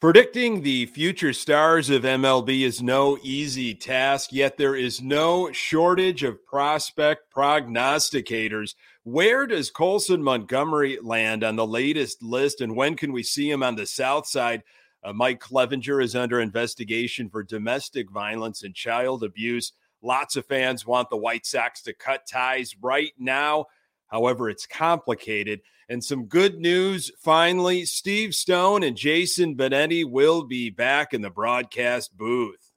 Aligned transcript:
Predicting 0.00 0.60
the 0.60 0.84
future 0.86 1.32
stars 1.32 1.88
of 1.88 2.02
MLB 2.02 2.60
is 2.60 2.82
no 2.82 3.16
easy 3.22 3.74
task, 3.74 4.32
yet 4.32 4.58
there 4.58 4.76
is 4.76 5.00
no 5.00 5.50
shortage 5.50 6.22
of 6.22 6.44
prospect 6.44 7.32
prognosticators. 7.32 8.74
Where 9.04 9.46
does 9.46 9.70
Colson 9.70 10.22
Montgomery 10.22 10.98
land 11.00 11.42
on 11.42 11.56
the 11.56 11.66
latest 11.66 12.22
list, 12.22 12.60
and 12.60 12.76
when 12.76 12.96
can 12.96 13.12
we 13.12 13.22
see 13.22 13.50
him 13.50 13.62
on 13.62 13.76
the 13.76 13.86
south 13.86 14.26
side? 14.26 14.62
Uh, 15.02 15.14
Mike 15.14 15.40
Clevinger 15.40 16.02
is 16.02 16.14
under 16.14 16.40
investigation 16.40 17.30
for 17.30 17.42
domestic 17.42 18.10
violence 18.10 18.62
and 18.62 18.74
child 18.74 19.22
abuse. 19.22 19.72
Lots 20.02 20.36
of 20.36 20.44
fans 20.44 20.84
want 20.84 21.08
the 21.08 21.16
White 21.16 21.46
Sox 21.46 21.80
to 21.82 21.94
cut 21.94 22.26
ties 22.26 22.74
right 22.82 23.12
now. 23.18 23.66
However, 24.08 24.48
it's 24.48 24.66
complicated. 24.66 25.60
And 25.88 26.02
some 26.02 26.26
good 26.26 26.58
news 26.58 27.10
finally 27.18 27.84
Steve 27.84 28.34
Stone 28.34 28.82
and 28.82 28.96
Jason 28.96 29.56
Benetti 29.56 30.08
will 30.08 30.44
be 30.44 30.70
back 30.70 31.12
in 31.12 31.20
the 31.20 31.30
broadcast 31.30 32.16
booth. 32.16 32.70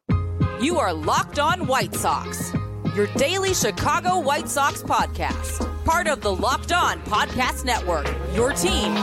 You 0.59 0.79
are 0.79 0.93
Locked 0.93 1.39
On 1.39 1.67
White 1.67 1.93
Sox, 1.93 2.51
your 2.95 3.07
daily 3.15 3.53
Chicago 3.53 4.19
White 4.19 4.49
Sox 4.49 4.81
podcast, 4.81 5.85
part 5.85 6.07
of 6.07 6.21
the 6.21 6.33
Locked 6.33 6.71
On 6.71 6.99
Podcast 7.01 7.63
Network, 7.63 8.07
your 8.33 8.53
team 8.53 8.93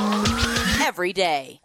every 0.81 1.13
day. 1.13 1.61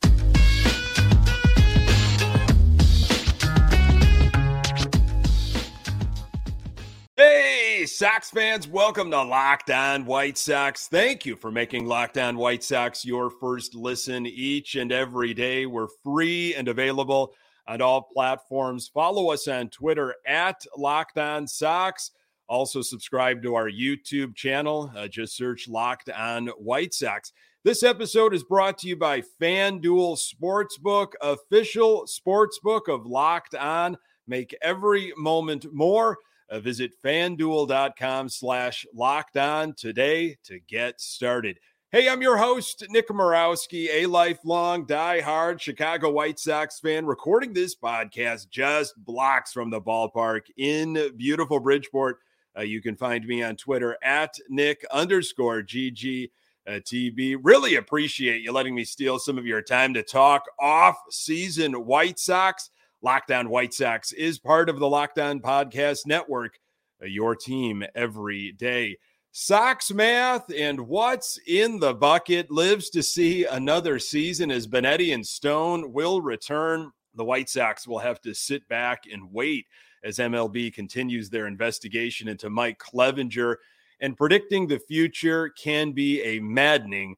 Hey, 7.20 7.86
Sox 7.86 8.30
fans, 8.30 8.66
welcome 8.66 9.12
to 9.12 9.22
Locked 9.22 9.72
On 9.72 10.06
White 10.06 10.38
Sox. 10.38 10.88
Thank 10.88 11.26
you 11.26 11.36
for 11.36 11.52
making 11.52 11.86
Locked 11.86 12.18
On 12.18 12.38
White 12.38 12.64
Sox 12.64 13.04
your 13.04 13.30
first 13.30 13.76
listen 13.76 14.26
each 14.26 14.76
and 14.76 14.90
every 14.90 15.34
day. 15.34 15.66
We're 15.66 15.90
free 16.02 16.56
and 16.56 16.70
available 16.70 17.34
on 17.68 17.82
all 17.82 18.04
platforms. 18.04 18.88
Follow 18.88 19.32
us 19.32 19.50
on 19.50 19.68
Twitter 19.68 20.16
at 20.26 20.66
Locked 20.78 21.18
On 21.18 21.46
Sox. 21.46 22.12
Also, 22.48 22.82
subscribe 22.82 23.44
to 23.44 23.54
our 23.54 23.70
YouTube 23.70 24.34
channel. 24.34 24.90
Uh, 24.96 25.10
just 25.10 25.36
search 25.36 25.68
Locked 25.68 26.10
On 26.12 26.48
White 26.58 26.94
Sox. 26.94 27.34
This 27.66 27.84
episode 27.84 28.34
is 28.34 28.46
brought 28.46 28.78
to 28.78 28.88
you 28.88 28.96
by 28.96 29.24
FanDuel 29.42 30.18
Sportsbook, 30.18 31.16
official 31.22 32.08
sportsbook 32.08 32.88
of 32.88 33.06
Locked 33.06 33.56
On. 33.56 33.98
Make 34.26 34.56
every 34.62 35.12
moment 35.18 35.66
more. 35.74 36.18
Uh, 36.50 36.60
visit 36.60 36.92
fanduel.com 37.04 38.30
slash 38.30 38.86
locked 38.94 39.38
on 39.38 39.74
today 39.74 40.38
to 40.44 40.60
get 40.68 41.00
started. 41.00 41.60
Hey, 41.92 42.08
I'm 42.08 42.22
your 42.22 42.38
host, 42.38 42.86
Nick 42.90 43.10
Morawski, 43.10 43.88
a 43.92 44.06
lifelong 44.06 44.86
die-hard 44.86 45.60
Chicago 45.60 46.12
White 46.12 46.38
Sox 46.38 46.80
fan, 46.80 47.06
recording 47.06 47.52
this 47.52 47.76
podcast 47.76 48.50
just 48.50 48.94
blocks 49.04 49.52
from 49.52 49.72
the 49.72 49.82
ballpark 49.82 50.42
in 50.58 51.12
beautiful 51.18 51.60
Bridgeport. 51.60 52.20
Uh, 52.58 52.62
you 52.62 52.82
can 52.82 52.96
find 52.96 53.26
me 53.26 53.42
on 53.42 53.56
Twitter 53.56 53.98
at 54.04 54.36
Nick 54.50 54.86
underscore 54.92 55.64
GG. 55.64 56.30
Uh, 56.68 56.74
TB. 56.74 57.38
Really 57.42 57.76
appreciate 57.76 58.44
you 58.44 58.52
letting 58.52 58.76
me 58.76 58.84
steal 58.84 59.18
some 59.18 59.40
of 59.40 59.48
your 59.48 59.62
time 59.62 59.92
to 59.96 60.04
talk 60.04 60.44
off 60.60 60.98
season 61.10 61.74
White 61.88 62.20
Sox. 62.20 62.70
Locked 63.02 63.32
On 63.32 63.50
White 63.50 63.74
Sox 63.74 64.12
is 64.12 64.40
part 64.40 64.70
of 64.70 64.80
the 64.80 64.90
Locked 64.90 65.20
On 65.20 65.40
Podcast 65.40 66.06
Network, 66.06 66.60
uh, 67.02 67.06
your 67.06 67.36
team 67.36 67.84
every 67.96 68.52
day. 68.52 68.98
Sox 69.32 69.92
math 69.92 70.52
and 70.54 70.82
what's 70.82 71.40
in 71.48 71.80
the 71.80 71.94
bucket 71.94 72.52
lives 72.52 72.90
to 72.90 73.04
see 73.04 73.46
another 73.46 74.00
season 74.00 74.52
as 74.52 74.68
Benetti 74.68 75.14
and 75.14 75.26
Stone 75.26 75.94
will 75.94 76.22
return. 76.22 76.92
The 77.16 77.24
White 77.24 77.48
Sox 77.48 77.88
will 77.88 78.00
have 78.00 78.20
to 78.22 78.34
sit 78.34 78.68
back 78.68 79.04
and 79.12 79.32
wait 79.32 79.68
as 80.04 80.18
MLB 80.18 80.74
continues 80.74 81.30
their 81.30 81.48
investigation 81.48 82.28
into 82.28 82.50
Mike 82.50 82.80
Clevinger. 82.80 83.56
And 84.02 84.18
predicting 84.18 84.68
the 84.68 84.80
future 84.80 85.50
can 85.50 85.92
be 85.92 86.22
a 86.24 86.40
maddening 86.40 87.16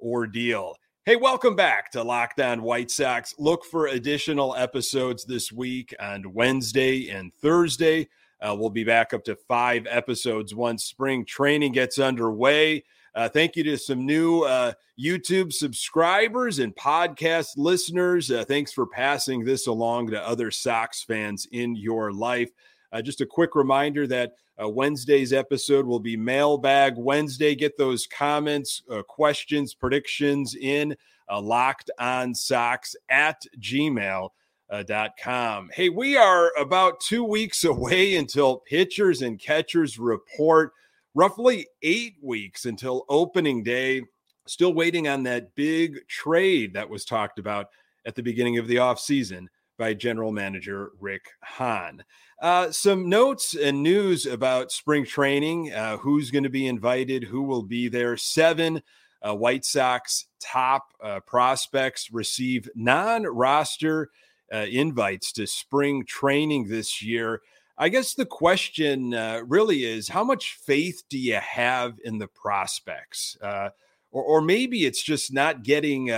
ordeal. 0.00 0.76
Hey, 1.06 1.16
welcome 1.16 1.54
back 1.54 1.90
to 1.90 2.02
Locked 2.02 2.40
On 2.40 2.62
White 2.62 2.90
Sox. 2.90 3.34
Look 3.38 3.66
for 3.66 3.88
additional 3.88 4.56
episodes 4.56 5.26
this 5.26 5.52
week 5.52 5.94
on 6.00 6.32
Wednesday 6.32 7.10
and 7.10 7.30
Thursday. 7.34 8.08
Uh, 8.40 8.56
we'll 8.58 8.70
be 8.70 8.84
back 8.84 9.12
up 9.12 9.22
to 9.24 9.36
five 9.36 9.86
episodes 9.86 10.54
once 10.54 10.84
spring 10.84 11.26
training 11.26 11.72
gets 11.72 11.98
underway. 11.98 12.84
Uh, 13.14 13.28
thank 13.28 13.54
you 13.54 13.62
to 13.64 13.76
some 13.76 14.06
new 14.06 14.44
uh, 14.44 14.72
YouTube 14.98 15.52
subscribers 15.52 16.58
and 16.60 16.74
podcast 16.74 17.50
listeners. 17.58 18.30
Uh, 18.30 18.42
thanks 18.42 18.72
for 18.72 18.86
passing 18.86 19.44
this 19.44 19.66
along 19.66 20.06
to 20.06 20.26
other 20.26 20.50
Sox 20.50 21.02
fans 21.02 21.46
in 21.52 21.76
your 21.76 22.14
life. 22.14 22.48
Uh, 22.94 23.02
just 23.02 23.20
a 23.20 23.26
quick 23.26 23.56
reminder 23.56 24.06
that 24.06 24.34
uh, 24.62 24.68
Wednesday's 24.68 25.32
episode 25.32 25.84
will 25.84 25.98
be 25.98 26.16
Mailbag 26.16 26.96
Wednesday. 26.96 27.56
Get 27.56 27.76
those 27.76 28.06
comments, 28.06 28.82
uh, 28.88 29.02
questions, 29.02 29.74
predictions 29.74 30.54
in 30.54 30.96
uh, 31.28 31.40
locked 31.40 31.90
on 31.98 32.36
Sox 32.36 32.94
at 33.08 33.42
gmail. 33.58 34.28
Uh. 34.70 35.62
Hey, 35.72 35.88
we 35.88 36.16
are 36.16 36.52
about 36.56 37.00
two 37.00 37.24
weeks 37.24 37.64
away 37.64 38.14
until 38.14 38.58
pitchers 38.58 39.22
and 39.22 39.40
catchers 39.40 39.98
report. 39.98 40.70
Roughly 41.16 41.66
eight 41.82 42.14
weeks 42.22 42.64
until 42.64 43.04
opening 43.08 43.64
day. 43.64 44.02
Still 44.46 44.72
waiting 44.72 45.08
on 45.08 45.24
that 45.24 45.54
big 45.56 46.06
trade 46.06 46.74
that 46.74 46.88
was 46.88 47.04
talked 47.04 47.40
about 47.40 47.70
at 48.06 48.14
the 48.14 48.22
beginning 48.22 48.58
of 48.58 48.68
the 48.68 48.76
offseason 48.76 49.46
by 49.78 49.94
general 49.94 50.32
manager 50.32 50.92
Rick 51.00 51.26
Hahn. 51.42 52.04
Uh, 52.40 52.70
some 52.70 53.08
notes 53.08 53.54
and 53.54 53.82
news 53.82 54.26
about 54.26 54.72
spring 54.72 55.04
training 55.04 55.72
uh, 55.72 55.96
who's 55.96 56.30
going 56.30 56.44
to 56.44 56.50
be 56.50 56.66
invited, 56.66 57.24
who 57.24 57.42
will 57.42 57.62
be 57.62 57.88
there. 57.88 58.16
Seven 58.16 58.82
uh, 59.26 59.34
White 59.34 59.64
Sox 59.64 60.26
top 60.40 60.92
uh, 61.02 61.20
prospects 61.20 62.12
receive 62.12 62.68
non 62.74 63.22
roster 63.22 64.10
uh, 64.52 64.66
invites 64.70 65.32
to 65.32 65.46
spring 65.46 66.04
training 66.04 66.68
this 66.68 67.00
year. 67.00 67.40
I 67.78 67.88
guess 67.88 68.14
the 68.14 68.26
question 68.26 69.14
uh, 69.14 69.40
really 69.46 69.84
is 69.84 70.08
how 70.08 70.22
much 70.22 70.58
faith 70.64 71.02
do 71.08 71.18
you 71.18 71.36
have 71.36 71.98
in 72.04 72.18
the 72.18 72.28
prospects? 72.28 73.36
or, 73.42 73.72
or 74.12 74.40
maybe 74.40 74.84
it's 74.84 75.02
just 75.02 75.32
not 75.32 75.64
getting 75.64 76.10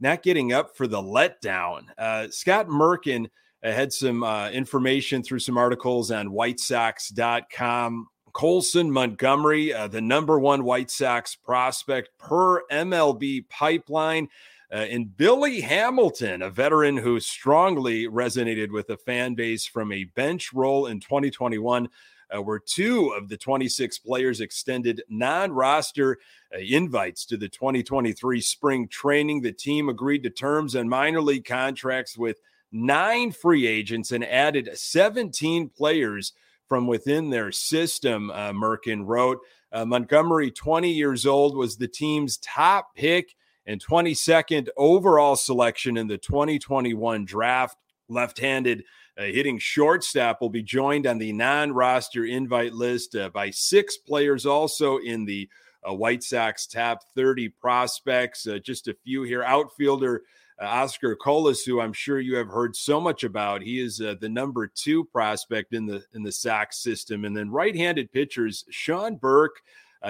not 0.00 0.22
getting 0.22 0.52
up 0.52 0.76
for 0.76 0.86
the 0.86 1.00
letdown. 1.00 1.86
Uh, 1.96 2.28
Scott 2.30 2.68
Merkin 2.68 3.26
uh, 3.62 3.72
had 3.72 3.92
some 3.92 4.22
uh, 4.22 4.50
information 4.50 5.22
through 5.22 5.38
some 5.40 5.58
articles 5.58 6.10
on 6.10 6.28
WhiteSox.com. 6.28 8.08
Colson 8.32 8.90
Montgomery, 8.90 9.72
uh, 9.72 9.88
the 9.88 10.02
number 10.02 10.38
one 10.38 10.62
White 10.62 10.90
Sox 10.90 11.34
prospect 11.34 12.10
per 12.18 12.66
MLB 12.66 13.48
pipeline. 13.48 14.28
Uh, 14.70 14.76
and 14.76 15.16
Billy 15.16 15.60
Hamilton, 15.60 16.42
a 16.42 16.50
veteran 16.50 16.96
who 16.96 17.18
strongly 17.20 18.08
resonated 18.08 18.72
with 18.72 18.88
the 18.88 18.96
fan 18.98 19.34
base 19.34 19.64
from 19.64 19.90
a 19.92 20.04
bench 20.04 20.52
role 20.52 20.86
in 20.86 21.00
2021 21.00 21.88
uh, 22.34 22.42
were 22.42 22.58
two 22.58 23.10
of 23.16 23.28
the 23.28 23.36
26 23.36 23.98
players 23.98 24.40
extended 24.40 25.02
non 25.08 25.52
roster 25.52 26.18
uh, 26.54 26.58
invites 26.58 27.24
to 27.26 27.36
the 27.36 27.48
2023 27.48 28.40
spring 28.40 28.88
training. 28.88 29.42
The 29.42 29.52
team 29.52 29.88
agreed 29.88 30.22
to 30.24 30.30
terms 30.30 30.74
and 30.74 30.90
minor 30.90 31.20
league 31.20 31.44
contracts 31.44 32.16
with 32.16 32.40
nine 32.72 33.32
free 33.32 33.66
agents 33.66 34.10
and 34.10 34.24
added 34.24 34.70
17 34.74 35.68
players 35.70 36.32
from 36.68 36.86
within 36.86 37.30
their 37.30 37.52
system, 37.52 38.30
uh, 38.30 38.52
Merkin 38.52 39.06
wrote. 39.06 39.38
Uh, 39.72 39.84
Montgomery, 39.84 40.50
20 40.50 40.90
years 40.90 41.26
old, 41.26 41.56
was 41.56 41.76
the 41.76 41.88
team's 41.88 42.38
top 42.38 42.94
pick 42.94 43.34
and 43.66 43.84
22nd 43.84 44.68
overall 44.76 45.36
selection 45.36 45.96
in 45.96 46.06
the 46.06 46.18
2021 46.18 47.24
draft. 47.24 47.76
Left 48.08 48.38
handed 48.38 48.84
uh, 49.18 49.24
hitting 49.24 49.58
shortstop 49.58 50.40
will 50.40 50.50
be 50.50 50.62
joined 50.62 51.06
on 51.06 51.18
the 51.18 51.32
non 51.32 51.72
roster 51.72 52.24
invite 52.24 52.74
list 52.74 53.16
uh, 53.16 53.30
by 53.30 53.50
six 53.50 53.96
players 53.96 54.44
also 54.44 54.98
in 54.98 55.24
the 55.24 55.48
uh, 55.88 55.94
White 55.94 56.22
Sox 56.22 56.66
top 56.66 57.02
30 57.14 57.48
prospects. 57.48 58.46
Uh, 58.46 58.58
just 58.58 58.88
a 58.88 58.96
few 59.04 59.22
here. 59.22 59.42
Outfielder 59.42 60.22
uh, 60.60 60.64
Oscar 60.66 61.16
Colas, 61.16 61.64
who 61.64 61.80
I'm 61.80 61.94
sure 61.94 62.20
you 62.20 62.36
have 62.36 62.48
heard 62.48 62.76
so 62.76 63.00
much 63.00 63.24
about. 63.24 63.62
He 63.62 63.80
is 63.80 64.00
uh, 64.00 64.16
the 64.20 64.28
number 64.28 64.66
two 64.66 65.04
prospect 65.04 65.72
in 65.72 65.86
the 65.86 66.04
in 66.12 66.22
the 66.22 66.32
Sox 66.32 66.78
system. 66.78 67.24
And 67.24 67.34
then 67.34 67.50
right-handed 67.50 68.12
pitchers 68.12 68.64
Sean 68.70 69.16
Burke, 69.16 69.62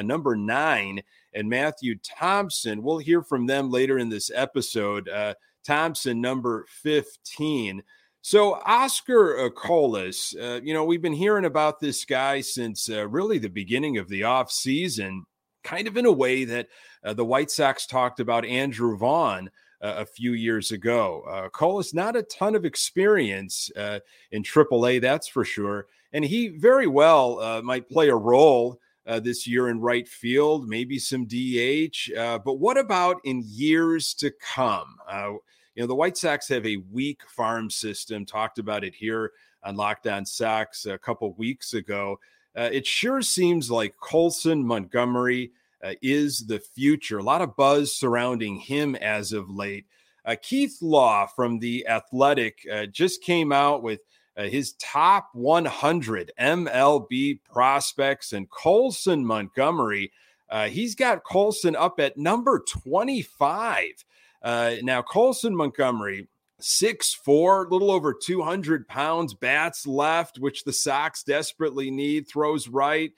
number 0.02 0.36
nine, 0.36 1.02
and 1.32 1.48
Matthew 1.48 1.96
Thompson. 2.02 2.82
We'll 2.82 2.98
hear 2.98 3.22
from 3.22 3.46
them 3.46 3.70
later 3.70 3.98
in 3.98 4.08
this 4.08 4.30
episode. 4.34 5.08
Thompson, 5.64 6.20
number 6.20 6.64
15. 6.68 7.82
So 8.26 8.54
Oscar 8.66 9.38
uh, 9.38 9.50
Colas, 9.50 10.34
uh, 10.34 10.58
you 10.60 10.74
know, 10.74 10.84
we've 10.84 11.00
been 11.00 11.12
hearing 11.12 11.44
about 11.44 11.78
this 11.78 12.04
guy 12.04 12.40
since 12.40 12.90
uh, 12.90 13.06
really 13.06 13.38
the 13.38 13.48
beginning 13.48 13.98
of 13.98 14.08
the 14.08 14.22
offseason, 14.22 15.20
kind 15.62 15.86
of 15.86 15.96
in 15.96 16.06
a 16.06 16.12
way 16.12 16.44
that 16.44 16.66
uh, 17.04 17.12
the 17.12 17.24
White 17.24 17.52
Sox 17.52 17.86
talked 17.86 18.18
about 18.18 18.44
Andrew 18.44 18.96
Vaughn 18.96 19.48
uh, 19.80 19.94
a 19.98 20.04
few 20.04 20.32
years 20.32 20.72
ago. 20.72 21.22
Uh, 21.30 21.48
Cole 21.50 21.78
is 21.78 21.94
not 21.94 22.16
a 22.16 22.24
ton 22.24 22.56
of 22.56 22.64
experience 22.64 23.70
uh, 23.76 24.00
in 24.32 24.42
AAA, 24.42 25.00
that's 25.00 25.28
for 25.28 25.44
sure. 25.44 25.86
And 26.12 26.24
he 26.24 26.48
very 26.48 26.88
well 26.88 27.38
uh, 27.38 27.62
might 27.62 27.88
play 27.88 28.08
a 28.08 28.16
role 28.16 28.80
uh, 29.06 29.20
this 29.20 29.46
year 29.46 29.68
in 29.68 29.80
right 29.80 30.08
field, 30.08 30.68
maybe 30.68 30.98
some 30.98 31.26
DH. 31.26 32.12
Uh, 32.18 32.40
but 32.40 32.54
what 32.54 32.76
about 32.76 33.20
in 33.22 33.44
years 33.46 34.14
to 34.14 34.32
come? 34.32 34.96
Uh, 35.76 35.80
you 35.80 35.82
know, 35.82 35.86
the 35.88 35.94
White 35.94 36.16
Sox 36.16 36.48
have 36.48 36.66
a 36.66 36.78
weak 36.92 37.22
farm 37.28 37.70
system. 37.70 38.24
Talked 38.24 38.58
about 38.58 38.84
it 38.84 38.94
here 38.94 39.32
on 39.62 39.76
Locked 39.76 40.06
On 40.06 40.24
Sox 40.24 40.86
a 40.86 40.98
couple 40.98 41.32
weeks 41.34 41.74
ago. 41.74 42.18
Uh, 42.56 42.70
it 42.72 42.86
sure 42.86 43.20
seems 43.20 43.70
like 43.70 43.96
Colson 44.00 44.66
Montgomery 44.66 45.52
uh, 45.84 45.92
is 46.00 46.46
the 46.46 46.58
future. 46.58 47.18
A 47.18 47.22
lot 47.22 47.42
of 47.42 47.56
buzz 47.56 47.94
surrounding 47.94 48.56
him 48.56 48.94
as 48.96 49.32
of 49.32 49.50
late. 49.50 49.84
Uh, 50.24 50.36
Keith 50.40 50.78
Law 50.80 51.26
from 51.26 51.58
The 51.58 51.86
Athletic 51.86 52.66
just 52.90 53.22
came 53.22 53.52
out 53.52 53.82
with 53.82 54.00
uh, 54.36 54.44
his 54.44 54.72
top 54.74 55.30
100 55.32 56.32
MLB 56.38 57.40
prospects 57.44 58.32
and 58.32 58.50
Colson 58.50 59.24
Montgomery. 59.24 60.12
Uh, 60.50 60.68
he's 60.68 60.94
got 60.94 61.24
Colson 61.24 61.74
up 61.74 61.98
at 61.98 62.18
number 62.18 62.62
25. 62.68 64.04
Uh, 64.42 64.76
now, 64.82 65.02
Colson 65.02 65.54
Montgomery, 65.54 66.28
six 66.58 67.14
four, 67.14 67.68
little 67.70 67.90
over 67.90 68.14
200 68.14 68.86
pounds, 68.88 69.34
bats 69.34 69.86
left, 69.86 70.38
which 70.38 70.64
the 70.64 70.72
Sox 70.72 71.22
desperately 71.22 71.90
need, 71.90 72.28
throws 72.28 72.68
right, 72.68 73.12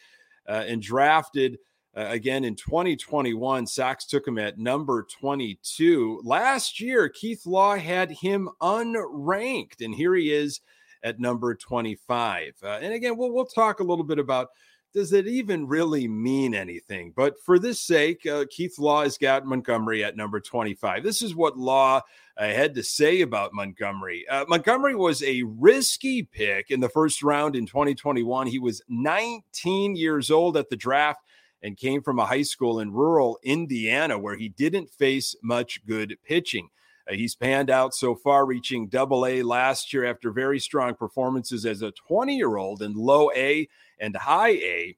uh, 0.48 0.64
and 0.66 0.82
drafted. 0.82 1.58
Uh, 1.96 2.06
again 2.10 2.44
in 2.44 2.54
2021, 2.54 3.66
Sox 3.66 4.06
took 4.06 4.28
him 4.28 4.38
at 4.38 4.58
number 4.58 5.06
22. 5.20 6.20
Last 6.22 6.80
year, 6.80 7.08
Keith 7.08 7.44
Law 7.44 7.76
had 7.76 8.10
him 8.10 8.48
unranked, 8.60 9.84
and 9.84 9.94
here 9.94 10.14
he 10.14 10.32
is 10.32 10.60
at 11.02 11.18
number 11.18 11.54
25. 11.54 12.54
Uh, 12.62 12.66
and 12.66 12.92
again, 12.92 13.16
we'll, 13.16 13.32
we'll 13.32 13.46
talk 13.46 13.80
a 13.80 13.84
little 13.84 14.04
bit 14.04 14.18
about 14.18 14.50
does 14.94 15.12
it 15.12 15.26
even 15.26 15.66
really 15.66 16.08
mean 16.08 16.54
anything? 16.54 17.12
But 17.14 17.40
for 17.42 17.58
this 17.58 17.80
sake, 17.80 18.26
uh, 18.26 18.46
Keith 18.50 18.78
Law 18.78 19.02
has 19.02 19.18
got 19.18 19.46
Montgomery 19.46 20.02
at 20.02 20.16
number 20.16 20.40
25. 20.40 21.02
This 21.02 21.22
is 21.22 21.34
what 21.34 21.58
Law 21.58 22.00
uh, 22.36 22.44
had 22.44 22.74
to 22.74 22.82
say 22.82 23.20
about 23.20 23.52
Montgomery. 23.52 24.26
Uh, 24.28 24.44
Montgomery 24.48 24.94
was 24.94 25.22
a 25.22 25.42
risky 25.42 26.22
pick 26.22 26.70
in 26.70 26.80
the 26.80 26.88
first 26.88 27.22
round 27.22 27.56
in 27.56 27.66
2021. 27.66 28.46
He 28.46 28.58
was 28.58 28.82
19 28.88 29.96
years 29.96 30.30
old 30.30 30.56
at 30.56 30.70
the 30.70 30.76
draft 30.76 31.20
and 31.62 31.76
came 31.76 32.02
from 32.02 32.18
a 32.18 32.26
high 32.26 32.42
school 32.42 32.80
in 32.80 32.92
rural 32.92 33.38
Indiana 33.42 34.18
where 34.18 34.36
he 34.36 34.48
didn't 34.48 34.90
face 34.90 35.34
much 35.42 35.84
good 35.86 36.16
pitching. 36.24 36.68
Uh, 37.08 37.14
he's 37.14 37.34
panned 37.34 37.70
out 37.70 37.94
so 37.94 38.14
far, 38.14 38.44
reaching 38.46 38.88
double 38.88 39.26
A 39.26 39.42
last 39.42 39.92
year 39.92 40.04
after 40.04 40.30
very 40.30 40.60
strong 40.60 40.94
performances 40.94 41.64
as 41.64 41.82
a 41.82 41.92
20 41.92 42.36
year 42.36 42.56
old 42.56 42.82
in 42.82 42.94
low 42.94 43.30
A 43.34 43.68
and 43.98 44.14
high 44.16 44.50
A, 44.50 44.96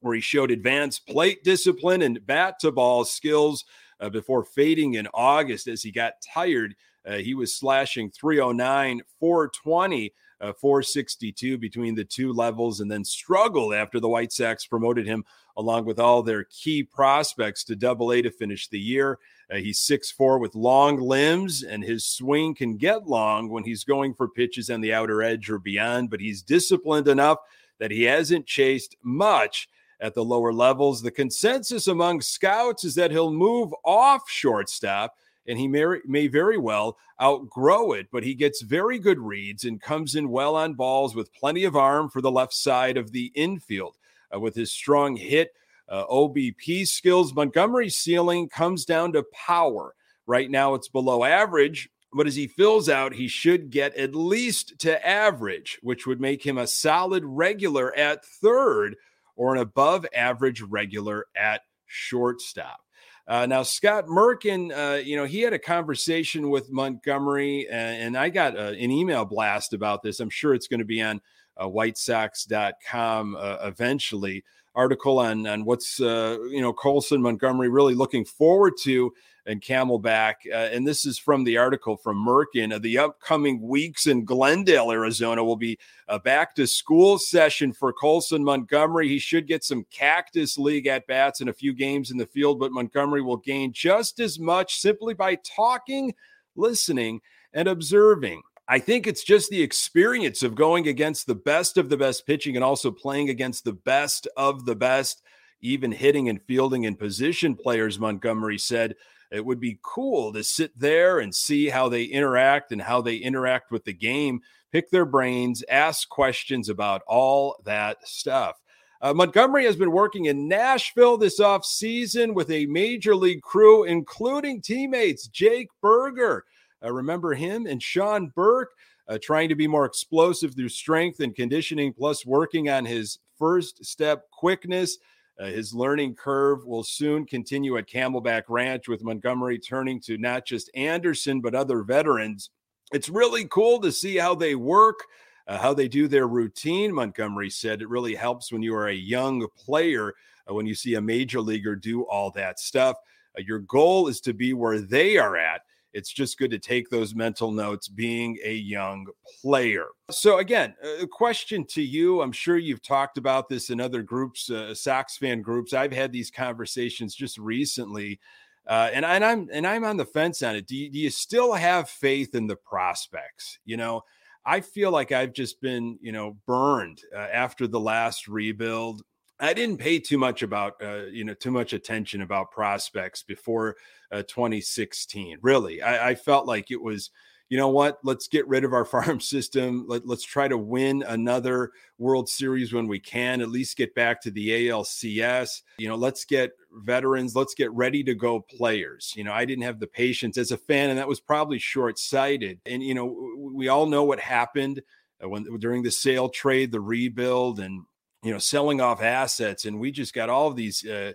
where 0.00 0.14
he 0.14 0.20
showed 0.20 0.50
advanced 0.50 1.06
plate 1.06 1.42
discipline 1.44 2.02
and 2.02 2.24
bat 2.26 2.58
to 2.60 2.70
ball 2.70 3.04
skills 3.04 3.64
uh, 4.00 4.08
before 4.08 4.44
fading 4.44 4.94
in 4.94 5.08
August 5.14 5.68
as 5.68 5.82
he 5.82 5.90
got 5.90 6.14
tired. 6.34 6.74
Uh, 7.06 7.16
he 7.16 7.34
was 7.34 7.54
slashing 7.54 8.10
309, 8.10 9.02
420 9.18 10.12
uh, 10.42 10.52
462 10.52 11.56
between 11.56 11.94
the 11.94 12.04
two 12.04 12.32
levels, 12.32 12.80
and 12.80 12.90
then 12.90 13.04
struggled 13.04 13.72
after 13.72 14.00
the 14.00 14.08
White 14.08 14.32
Sox 14.32 14.66
promoted 14.66 15.06
him 15.06 15.24
along 15.56 15.84
with 15.84 15.98
all 15.98 16.22
their 16.22 16.44
key 16.44 16.82
prospects 16.82 17.62
to 17.64 17.76
double 17.76 18.12
A 18.12 18.22
to 18.22 18.30
finish 18.30 18.68
the 18.68 18.80
year. 18.80 19.18
Uh, 19.50 19.56
he's 19.56 19.78
6'4 19.80 20.40
with 20.40 20.54
long 20.54 20.98
limbs, 20.98 21.62
and 21.62 21.84
his 21.84 22.04
swing 22.04 22.54
can 22.54 22.76
get 22.76 23.06
long 23.06 23.48
when 23.48 23.64
he's 23.64 23.84
going 23.84 24.14
for 24.14 24.28
pitches 24.28 24.68
on 24.68 24.80
the 24.80 24.92
outer 24.92 25.22
edge 25.22 25.48
or 25.48 25.58
beyond, 25.58 26.10
but 26.10 26.20
he's 26.20 26.42
disciplined 26.42 27.06
enough 27.06 27.38
that 27.78 27.90
he 27.90 28.02
hasn't 28.02 28.46
chased 28.46 28.96
much 29.02 29.68
at 30.00 30.14
the 30.14 30.24
lower 30.24 30.52
levels. 30.52 31.02
The 31.02 31.10
consensus 31.10 31.86
among 31.86 32.20
scouts 32.20 32.84
is 32.84 32.94
that 32.96 33.10
he'll 33.10 33.32
move 33.32 33.72
off 33.84 34.28
shortstop 34.28 35.16
and 35.46 35.58
he 35.58 35.68
may, 35.68 35.84
may 36.06 36.28
very 36.28 36.58
well 36.58 36.96
outgrow 37.20 37.92
it, 37.92 38.08
but 38.12 38.24
he 38.24 38.34
gets 38.34 38.62
very 38.62 38.98
good 38.98 39.18
reads 39.18 39.64
and 39.64 39.80
comes 39.80 40.14
in 40.14 40.28
well 40.28 40.56
on 40.56 40.74
balls 40.74 41.14
with 41.14 41.34
plenty 41.34 41.64
of 41.64 41.76
arm 41.76 42.08
for 42.08 42.20
the 42.20 42.30
left 42.30 42.54
side 42.54 42.96
of 42.96 43.12
the 43.12 43.32
infield. 43.34 43.96
Uh, 44.34 44.40
with 44.40 44.54
his 44.54 44.72
strong 44.72 45.16
hit, 45.16 45.52
uh, 45.88 46.06
OBP 46.06 46.86
skills, 46.86 47.34
Montgomery's 47.34 47.96
ceiling 47.96 48.48
comes 48.48 48.84
down 48.84 49.12
to 49.12 49.24
power. 49.32 49.94
Right 50.26 50.50
now, 50.50 50.74
it's 50.74 50.88
below 50.88 51.24
average, 51.24 51.90
but 52.14 52.26
as 52.26 52.36
he 52.36 52.46
fills 52.46 52.88
out, 52.88 53.14
he 53.14 53.28
should 53.28 53.70
get 53.70 53.94
at 53.96 54.14
least 54.14 54.78
to 54.80 55.06
average, 55.06 55.78
which 55.82 56.06
would 56.06 56.20
make 56.20 56.46
him 56.46 56.58
a 56.58 56.66
solid 56.66 57.24
regular 57.24 57.94
at 57.94 58.24
third 58.24 58.96
or 59.36 59.54
an 59.54 59.60
above 59.60 60.06
average 60.14 60.62
regular 60.62 61.26
at 61.36 61.62
shortstop. 61.86 62.80
Uh, 63.28 63.46
now, 63.46 63.62
Scott 63.62 64.06
Merkin, 64.06 64.72
uh, 64.76 64.96
you 64.98 65.16
know, 65.16 65.24
he 65.24 65.40
had 65.40 65.52
a 65.52 65.58
conversation 65.58 66.50
with 66.50 66.70
Montgomery, 66.70 67.68
and, 67.70 68.02
and 68.02 68.18
I 68.18 68.28
got 68.30 68.56
uh, 68.56 68.72
an 68.72 68.90
email 68.90 69.24
blast 69.24 69.72
about 69.72 70.02
this. 70.02 70.18
I'm 70.18 70.30
sure 70.30 70.54
it's 70.54 70.66
going 70.66 70.80
to 70.80 70.86
be 70.86 71.00
on 71.00 71.20
uh, 71.56 71.66
whitesox.com 71.66 73.36
uh, 73.36 73.56
eventually. 73.62 74.44
Article 74.74 75.18
on 75.18 75.46
on 75.46 75.66
what's 75.66 76.00
uh, 76.00 76.38
you 76.48 76.62
know 76.62 76.72
Colson 76.72 77.20
Montgomery 77.20 77.68
really 77.68 77.94
looking 77.94 78.24
forward 78.24 78.72
to 78.84 79.12
and 79.46 79.60
Camelback. 79.60 80.34
Uh, 80.50 80.54
and 80.56 80.86
this 80.86 81.04
is 81.04 81.18
from 81.18 81.44
the 81.44 81.56
article 81.56 81.96
from 81.96 82.24
Merkin. 82.24 82.72
Uh, 82.72 82.78
the 82.78 82.98
upcoming 82.98 83.60
weeks 83.60 84.06
in 84.06 84.24
Glendale, 84.24 84.92
Arizona 84.92 85.42
will 85.42 85.56
be 85.56 85.78
a 86.08 86.18
back 86.18 86.54
to 86.54 86.66
school 86.66 87.18
session 87.18 87.72
for 87.72 87.92
Colson 87.92 88.44
Montgomery. 88.44 89.08
He 89.08 89.18
should 89.18 89.46
get 89.46 89.64
some 89.64 89.86
Cactus 89.90 90.58
League 90.58 90.86
at 90.86 91.06
bats 91.06 91.40
and 91.40 91.50
a 91.50 91.54
few 91.54 91.72
games 91.72 92.10
in 92.10 92.18
the 92.18 92.26
field, 92.26 92.60
but 92.60 92.72
Montgomery 92.72 93.22
will 93.22 93.36
gain 93.36 93.72
just 93.72 94.20
as 94.20 94.38
much 94.38 94.76
simply 94.76 95.14
by 95.14 95.36
talking, 95.36 96.14
listening, 96.54 97.20
and 97.52 97.68
observing. 97.68 98.42
I 98.68 98.78
think 98.78 99.06
it's 99.06 99.24
just 99.24 99.50
the 99.50 99.62
experience 99.62 100.42
of 100.42 100.54
going 100.54 100.86
against 100.86 101.26
the 101.26 101.34
best 101.34 101.76
of 101.76 101.88
the 101.88 101.96
best 101.96 102.26
pitching 102.26 102.56
and 102.56 102.64
also 102.64 102.90
playing 102.90 103.28
against 103.28 103.64
the 103.64 103.72
best 103.72 104.28
of 104.36 104.64
the 104.64 104.76
best, 104.76 105.22
even 105.60 105.90
hitting 105.90 106.28
and 106.28 106.40
fielding 106.42 106.86
and 106.86 106.98
position 106.98 107.56
players, 107.56 107.98
Montgomery 107.98 108.58
said. 108.58 108.94
It 109.32 109.44
would 109.44 109.60
be 109.60 109.78
cool 109.82 110.32
to 110.34 110.44
sit 110.44 110.78
there 110.78 111.18
and 111.18 111.34
see 111.34 111.70
how 111.70 111.88
they 111.88 112.04
interact 112.04 112.70
and 112.70 112.82
how 112.82 113.00
they 113.00 113.16
interact 113.16 113.70
with 113.70 113.84
the 113.84 113.94
game, 113.94 114.40
pick 114.70 114.90
their 114.90 115.06
brains, 115.06 115.64
ask 115.70 116.08
questions 116.08 116.68
about 116.68 117.02
all 117.06 117.56
that 117.64 118.06
stuff. 118.06 118.60
Uh, 119.00 119.14
Montgomery 119.14 119.64
has 119.64 119.74
been 119.74 119.90
working 119.90 120.26
in 120.26 120.46
Nashville 120.46 121.16
this 121.16 121.40
offseason 121.40 122.34
with 122.34 122.50
a 122.50 122.66
major 122.66 123.16
league 123.16 123.42
crew, 123.42 123.84
including 123.84 124.60
teammates 124.60 125.26
Jake 125.26 125.68
Burger. 125.80 126.44
Uh, 126.84 126.92
remember 126.92 127.32
him 127.32 127.66
and 127.66 127.82
Sean 127.82 128.28
Burke 128.28 128.70
uh, 129.08 129.18
trying 129.20 129.48
to 129.48 129.54
be 129.54 129.66
more 129.66 129.86
explosive 129.86 130.54
through 130.54 130.68
strength 130.68 131.20
and 131.20 131.34
conditioning, 131.34 131.92
plus 131.92 132.24
working 132.26 132.68
on 132.68 132.84
his 132.84 133.18
first 133.38 133.84
step 133.84 134.30
quickness. 134.30 134.98
Uh, 135.40 135.46
his 135.46 135.74
learning 135.74 136.14
curve 136.14 136.64
will 136.66 136.84
soon 136.84 137.24
continue 137.24 137.78
at 137.78 137.88
Camelback 137.88 138.42
Ranch 138.48 138.88
with 138.88 139.02
Montgomery 139.02 139.58
turning 139.58 140.00
to 140.02 140.18
not 140.18 140.46
just 140.46 140.70
Anderson, 140.74 141.40
but 141.40 141.54
other 141.54 141.82
veterans. 141.82 142.50
It's 142.92 143.08
really 143.08 143.46
cool 143.46 143.80
to 143.80 143.90
see 143.90 144.16
how 144.16 144.34
they 144.34 144.54
work, 144.54 145.00
uh, 145.46 145.58
how 145.58 145.72
they 145.72 145.88
do 145.88 146.06
their 146.06 146.28
routine. 146.28 146.92
Montgomery 146.92 147.50
said 147.50 147.80
it 147.80 147.88
really 147.88 148.14
helps 148.14 148.52
when 148.52 148.62
you 148.62 148.74
are 148.74 148.88
a 148.88 148.94
young 148.94 149.46
player, 149.56 150.12
uh, 150.48 150.54
when 150.54 150.66
you 150.66 150.74
see 150.74 150.94
a 150.94 151.00
major 151.00 151.40
leaguer 151.40 151.74
do 151.74 152.02
all 152.02 152.30
that 152.32 152.60
stuff. 152.60 152.96
Uh, 153.36 153.42
your 153.46 153.60
goal 153.60 154.08
is 154.08 154.20
to 154.20 154.34
be 154.34 154.52
where 154.52 154.80
they 154.80 155.16
are 155.16 155.36
at 155.36 155.62
it's 155.92 156.12
just 156.12 156.38
good 156.38 156.50
to 156.50 156.58
take 156.58 156.88
those 156.90 157.14
mental 157.14 157.52
notes 157.52 157.88
being 157.88 158.38
a 158.44 158.54
young 158.54 159.06
player. 159.40 159.86
So, 160.10 160.38
again, 160.38 160.74
a 161.00 161.06
question 161.06 161.64
to 161.70 161.82
you. 161.82 162.22
I'm 162.22 162.32
sure 162.32 162.56
you've 162.56 162.82
talked 162.82 163.18
about 163.18 163.48
this 163.48 163.70
in 163.70 163.80
other 163.80 164.02
groups, 164.02 164.50
uh, 164.50 164.74
Sox 164.74 165.16
fan 165.16 165.42
groups. 165.42 165.72
I've 165.72 165.92
had 165.92 166.12
these 166.12 166.30
conversations 166.30 167.14
just 167.14 167.38
recently. 167.38 168.20
Uh, 168.66 168.90
and, 168.92 169.04
and 169.04 169.24
I'm 169.24 169.48
and 169.52 169.66
I'm 169.66 169.84
on 169.84 169.96
the 169.96 170.04
fence 170.04 170.42
on 170.42 170.54
it. 170.54 170.66
Do 170.68 170.76
you, 170.76 170.88
do 170.88 170.98
you 170.98 171.10
still 171.10 171.52
have 171.52 171.88
faith 171.88 172.34
in 172.34 172.46
the 172.46 172.56
prospects? 172.56 173.58
You 173.64 173.76
know, 173.76 174.02
I 174.44 174.60
feel 174.60 174.90
like 174.90 175.12
I've 175.12 175.32
just 175.32 175.60
been, 175.60 175.98
you 176.00 176.12
know, 176.12 176.36
burned 176.46 177.02
uh, 177.14 177.18
after 177.18 177.66
the 177.66 177.80
last 177.80 178.28
rebuild. 178.28 179.02
I 179.42 179.54
didn't 179.54 179.78
pay 179.78 179.98
too 179.98 180.18
much 180.18 180.44
about, 180.44 180.74
uh, 180.80 181.06
you 181.06 181.24
know, 181.24 181.34
too 181.34 181.50
much 181.50 181.72
attention 181.72 182.22
about 182.22 182.52
prospects 182.52 183.24
before 183.24 183.76
uh, 184.12 184.22
2016. 184.22 185.38
Really, 185.42 185.82
I, 185.82 186.10
I, 186.10 186.14
felt 186.14 186.46
like 186.46 186.70
it 186.70 186.80
was, 186.80 187.10
you 187.48 187.58
know 187.58 187.68
what? 187.68 187.98
Let's 188.04 188.28
get 188.28 188.46
rid 188.46 188.62
of 188.62 188.72
our 188.72 188.84
farm 188.94 189.18
system. 189.18 189.84
Let, 189.88 190.08
us 190.08 190.22
try 190.22 190.46
to 190.46 190.56
win 190.56 191.02
another 191.02 191.72
World 191.98 192.28
Series 192.28 192.72
when 192.72 192.86
we 192.86 193.00
can, 193.00 193.40
at 193.40 193.50
least 193.50 193.76
get 193.76 193.96
back 193.96 194.22
to 194.22 194.30
the 194.30 194.68
ALCS. 194.68 195.62
You 195.76 195.88
know, 195.88 195.96
let's 195.96 196.24
get 196.24 196.52
veterans, 196.70 197.34
let's 197.34 197.54
get 197.54 197.72
ready 197.72 198.04
to 198.04 198.14
go 198.14 198.38
players. 198.38 199.12
You 199.16 199.24
know, 199.24 199.32
I 199.32 199.44
didn't 199.44 199.64
have 199.64 199.80
the 199.80 199.88
patience 199.88 200.38
as 200.38 200.52
a 200.52 200.56
fan, 200.56 200.90
and 200.90 201.00
that 201.00 201.08
was 201.08 201.18
probably 201.18 201.58
short 201.58 201.98
sighted. 201.98 202.60
And, 202.64 202.80
you 202.80 202.94
know, 202.94 203.34
we 203.36 203.66
all 203.66 203.86
know 203.86 204.04
what 204.04 204.20
happened 204.20 204.82
uh, 205.20 205.28
when 205.28 205.42
during 205.58 205.82
the 205.82 205.90
sale 205.90 206.28
trade, 206.28 206.70
the 206.70 206.80
rebuild, 206.80 207.58
and, 207.58 207.86
you 208.22 208.32
know, 208.32 208.38
selling 208.38 208.80
off 208.80 209.02
assets. 209.02 209.64
And 209.64 209.78
we 209.78 209.90
just 209.90 210.14
got 210.14 210.30
all 210.30 210.48
of 210.48 210.56
these, 210.56 210.84
uh, 210.84 211.12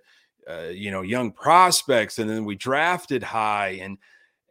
uh, 0.50 0.70
you 0.72 0.92
know, 0.92 1.02
young 1.02 1.32
prospects, 1.32 2.20
and 2.20 2.30
then 2.30 2.46
we 2.46 2.56
drafted 2.56 3.24
high. 3.24 3.80
And, 3.82 3.98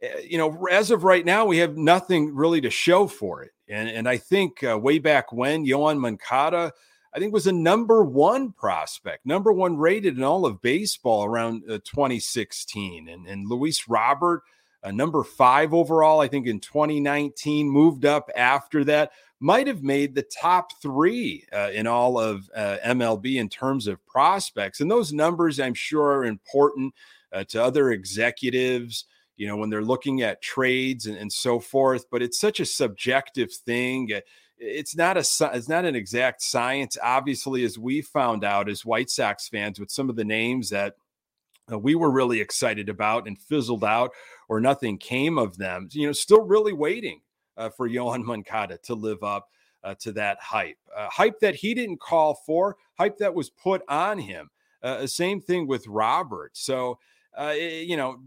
uh, 0.02 0.18
you 0.18 0.38
know, 0.38 0.66
as 0.70 0.90
of 0.90 1.04
right 1.04 1.24
now, 1.24 1.44
we 1.44 1.58
have 1.58 1.76
nothing 1.76 2.34
really 2.34 2.60
to 2.62 2.70
show 2.70 3.06
for 3.06 3.42
it. 3.42 3.52
And, 3.68 3.88
and 3.88 4.08
I 4.08 4.16
think 4.16 4.62
uh, 4.62 4.78
way 4.78 4.98
back 4.98 5.32
when, 5.32 5.66
Yoan 5.66 5.98
Moncada, 5.98 6.72
I 7.14 7.18
think 7.18 7.32
was 7.32 7.46
a 7.46 7.52
number 7.52 8.04
one 8.04 8.52
prospect, 8.52 9.24
number 9.24 9.52
one 9.52 9.78
rated 9.78 10.18
in 10.18 10.22
all 10.22 10.44
of 10.44 10.60
baseball 10.60 11.24
around 11.24 11.62
uh, 11.64 11.78
2016. 11.84 13.08
And, 13.08 13.26
and 13.26 13.48
Luis 13.48 13.88
Robert, 13.88 14.42
uh, 14.82 14.90
number 14.90 15.22
five 15.24 15.74
overall, 15.74 16.20
I 16.20 16.28
think 16.28 16.46
in 16.46 16.60
2019, 16.60 17.68
moved 17.68 18.04
up 18.04 18.30
after 18.36 18.84
that, 18.84 19.12
might 19.40 19.66
have 19.66 19.82
made 19.82 20.14
the 20.14 20.22
top 20.22 20.70
three 20.80 21.44
uh, 21.52 21.70
in 21.72 21.86
all 21.86 22.18
of 22.18 22.48
uh, 22.54 22.78
MLB 22.84 23.36
in 23.36 23.48
terms 23.48 23.86
of 23.86 24.04
prospects. 24.06 24.80
And 24.80 24.90
those 24.90 25.12
numbers, 25.12 25.60
I'm 25.60 25.74
sure, 25.74 26.18
are 26.18 26.24
important 26.24 26.94
uh, 27.32 27.44
to 27.44 27.62
other 27.62 27.90
executives 27.90 29.04
you 29.36 29.46
know, 29.46 29.56
when 29.56 29.70
they're 29.70 29.82
looking 29.82 30.22
at 30.22 30.42
trades 30.42 31.06
and, 31.06 31.16
and 31.16 31.32
so 31.32 31.60
forth. 31.60 32.06
But 32.10 32.22
it's 32.22 32.40
such 32.40 32.60
a 32.60 32.66
subjective 32.66 33.52
thing. 33.52 34.10
It's 34.58 34.96
not 34.96 35.16
a 35.16 35.50
it's 35.54 35.68
not 35.68 35.84
an 35.84 35.94
exact 35.94 36.42
science. 36.42 36.96
Obviously, 37.02 37.64
as 37.64 37.78
we 37.78 38.00
found 38.00 38.44
out 38.44 38.68
as 38.68 38.84
White 38.84 39.10
Sox 39.10 39.48
fans, 39.48 39.78
with 39.78 39.90
some 39.90 40.08
of 40.08 40.16
the 40.16 40.24
names 40.24 40.70
that 40.70 40.94
uh, 41.70 41.78
we 41.78 41.94
were 41.94 42.10
really 42.10 42.40
excited 42.40 42.88
about 42.88 43.26
and 43.26 43.38
fizzled 43.38 43.84
out, 43.84 44.12
or 44.48 44.60
nothing 44.60 44.98
came 44.98 45.38
of 45.38 45.56
them. 45.56 45.88
You 45.92 46.06
know, 46.06 46.12
still 46.12 46.42
really 46.42 46.72
waiting 46.72 47.20
uh, 47.56 47.70
for 47.70 47.88
Yoan 47.88 48.24
Moncada 48.24 48.78
to 48.84 48.94
live 48.94 49.22
up 49.22 49.48
uh, 49.82 49.94
to 50.00 50.12
that 50.12 50.38
hype, 50.40 50.78
uh, 50.94 51.08
hype 51.08 51.38
that 51.40 51.54
he 51.54 51.74
didn't 51.74 52.00
call 52.00 52.34
for, 52.46 52.76
hype 52.98 53.18
that 53.18 53.34
was 53.34 53.50
put 53.50 53.82
on 53.88 54.18
him. 54.18 54.50
Uh, 54.82 55.06
same 55.06 55.40
thing 55.40 55.66
with 55.66 55.86
Robert. 55.86 56.56
So, 56.56 56.98
uh, 57.38 57.54
you 57.56 57.96
know, 57.96 58.20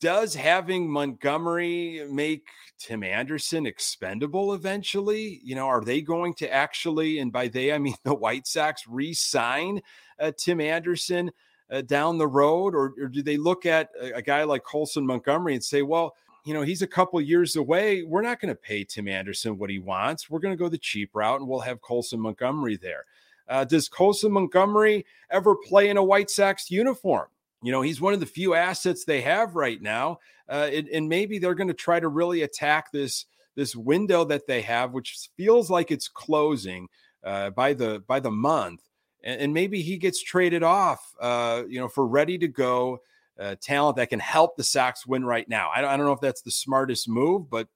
does 0.00 0.34
having 0.34 0.90
Montgomery 0.90 2.06
make 2.10 2.46
Tim 2.78 3.02
Anderson 3.02 3.66
expendable 3.66 4.54
eventually? 4.54 5.40
You 5.42 5.54
know, 5.54 5.66
are 5.66 5.82
they 5.82 6.00
going 6.00 6.34
to 6.34 6.52
actually, 6.52 7.18
and 7.18 7.32
by 7.32 7.48
they, 7.48 7.72
I 7.72 7.78
mean 7.78 7.94
the 8.04 8.14
White 8.14 8.46
Sox, 8.46 8.86
re 8.86 9.14
sign 9.14 9.80
uh, 10.18 10.32
Tim 10.36 10.60
Anderson 10.60 11.30
uh, 11.70 11.82
down 11.82 12.18
the 12.18 12.26
road? 12.26 12.74
Or, 12.74 12.94
or, 13.00 13.08
do 13.08 13.22
they 13.22 13.36
look 13.36 13.66
at 13.66 13.90
a, 14.00 14.16
a 14.16 14.22
guy 14.22 14.44
like 14.44 14.64
Colson 14.64 15.06
Montgomery 15.06 15.54
and 15.54 15.64
say, 15.64 15.82
well, 15.82 16.14
you 16.44 16.52
know, 16.52 16.62
he's 16.62 16.82
a 16.82 16.86
couple 16.86 17.20
years 17.20 17.56
away. 17.56 18.02
We're 18.02 18.22
not 18.22 18.40
going 18.40 18.52
to 18.52 18.60
pay 18.60 18.84
Tim 18.84 19.08
Anderson 19.08 19.56
what 19.56 19.70
he 19.70 19.78
wants. 19.78 20.28
We're 20.28 20.40
going 20.40 20.52
to 20.52 20.62
go 20.62 20.68
the 20.68 20.78
cheap 20.78 21.10
route 21.14 21.40
and 21.40 21.48
we'll 21.48 21.60
have 21.60 21.80
Colson 21.80 22.20
Montgomery 22.20 22.76
there. 22.76 23.06
Uh, 23.48 23.64
does 23.64 23.88
Colson 23.88 24.32
Montgomery 24.32 25.06
ever 25.30 25.54
play 25.56 25.88
in 25.88 25.96
a 25.96 26.04
White 26.04 26.30
Sox 26.30 26.70
uniform? 26.70 27.28
You 27.62 27.72
know, 27.72 27.82
he's 27.82 28.00
one 28.00 28.12
of 28.12 28.20
the 28.20 28.26
few 28.26 28.54
assets 28.54 29.04
they 29.04 29.22
have 29.22 29.54
right 29.54 29.80
now, 29.80 30.18
uh, 30.50 30.68
and, 30.70 30.88
and 30.88 31.08
maybe 31.08 31.38
they're 31.38 31.54
going 31.54 31.68
to 31.68 31.74
try 31.74 31.98
to 31.98 32.08
really 32.08 32.42
attack 32.42 32.92
this 32.92 33.26
this 33.56 33.76
window 33.76 34.24
that 34.24 34.46
they 34.46 34.60
have, 34.62 34.92
which 34.92 35.30
feels 35.36 35.70
like 35.70 35.90
it's 35.90 36.08
closing 36.08 36.88
uh, 37.22 37.50
by 37.50 37.72
the 37.72 38.02
by 38.06 38.20
the 38.20 38.30
month, 38.30 38.82
and, 39.24 39.40
and 39.40 39.54
maybe 39.54 39.82
he 39.82 39.96
gets 39.96 40.22
traded 40.22 40.62
off, 40.62 41.14
uh, 41.20 41.64
you 41.68 41.80
know, 41.80 41.88
for 41.88 42.06
ready 42.06 42.38
to 42.38 42.46
go 42.46 43.00
uh, 43.40 43.56
talent 43.60 43.96
that 43.96 44.10
can 44.10 44.20
help 44.20 44.56
the 44.56 44.62
Sox 44.62 45.04
win 45.04 45.24
right 45.24 45.48
now. 45.48 45.70
I 45.74 45.80
don't, 45.80 45.90
I 45.90 45.96
don't 45.96 46.06
know 46.06 46.12
if 46.12 46.20
that's 46.20 46.42
the 46.42 46.52
smartest 46.52 47.08
move, 47.08 47.50
but 47.50 47.66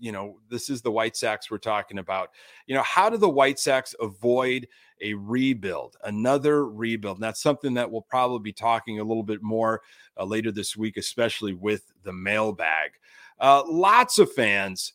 you 0.00 0.12
know, 0.12 0.38
this 0.48 0.70
is 0.70 0.80
the 0.80 0.92
White 0.92 1.16
Sox 1.16 1.50
we're 1.50 1.58
talking 1.58 1.98
about. 1.98 2.30
You 2.68 2.76
know, 2.76 2.82
how 2.82 3.10
do 3.10 3.16
the 3.16 3.28
White 3.28 3.58
Sox 3.58 3.96
avoid 4.00 4.68
a 5.00 5.14
rebuild, 5.14 5.96
another 6.04 6.66
rebuild. 6.66 7.18
And 7.18 7.22
that's 7.22 7.42
something 7.42 7.74
that 7.74 7.90
we'll 7.90 8.02
probably 8.02 8.40
be 8.40 8.52
talking 8.52 9.00
a 9.00 9.04
little 9.04 9.22
bit 9.22 9.42
more 9.42 9.82
uh, 10.16 10.24
later 10.24 10.50
this 10.50 10.76
week, 10.76 10.96
especially 10.96 11.52
with 11.52 11.92
the 12.02 12.12
mailbag. 12.12 12.92
Uh, 13.40 13.62
lots 13.66 14.18
of 14.18 14.32
fans 14.32 14.92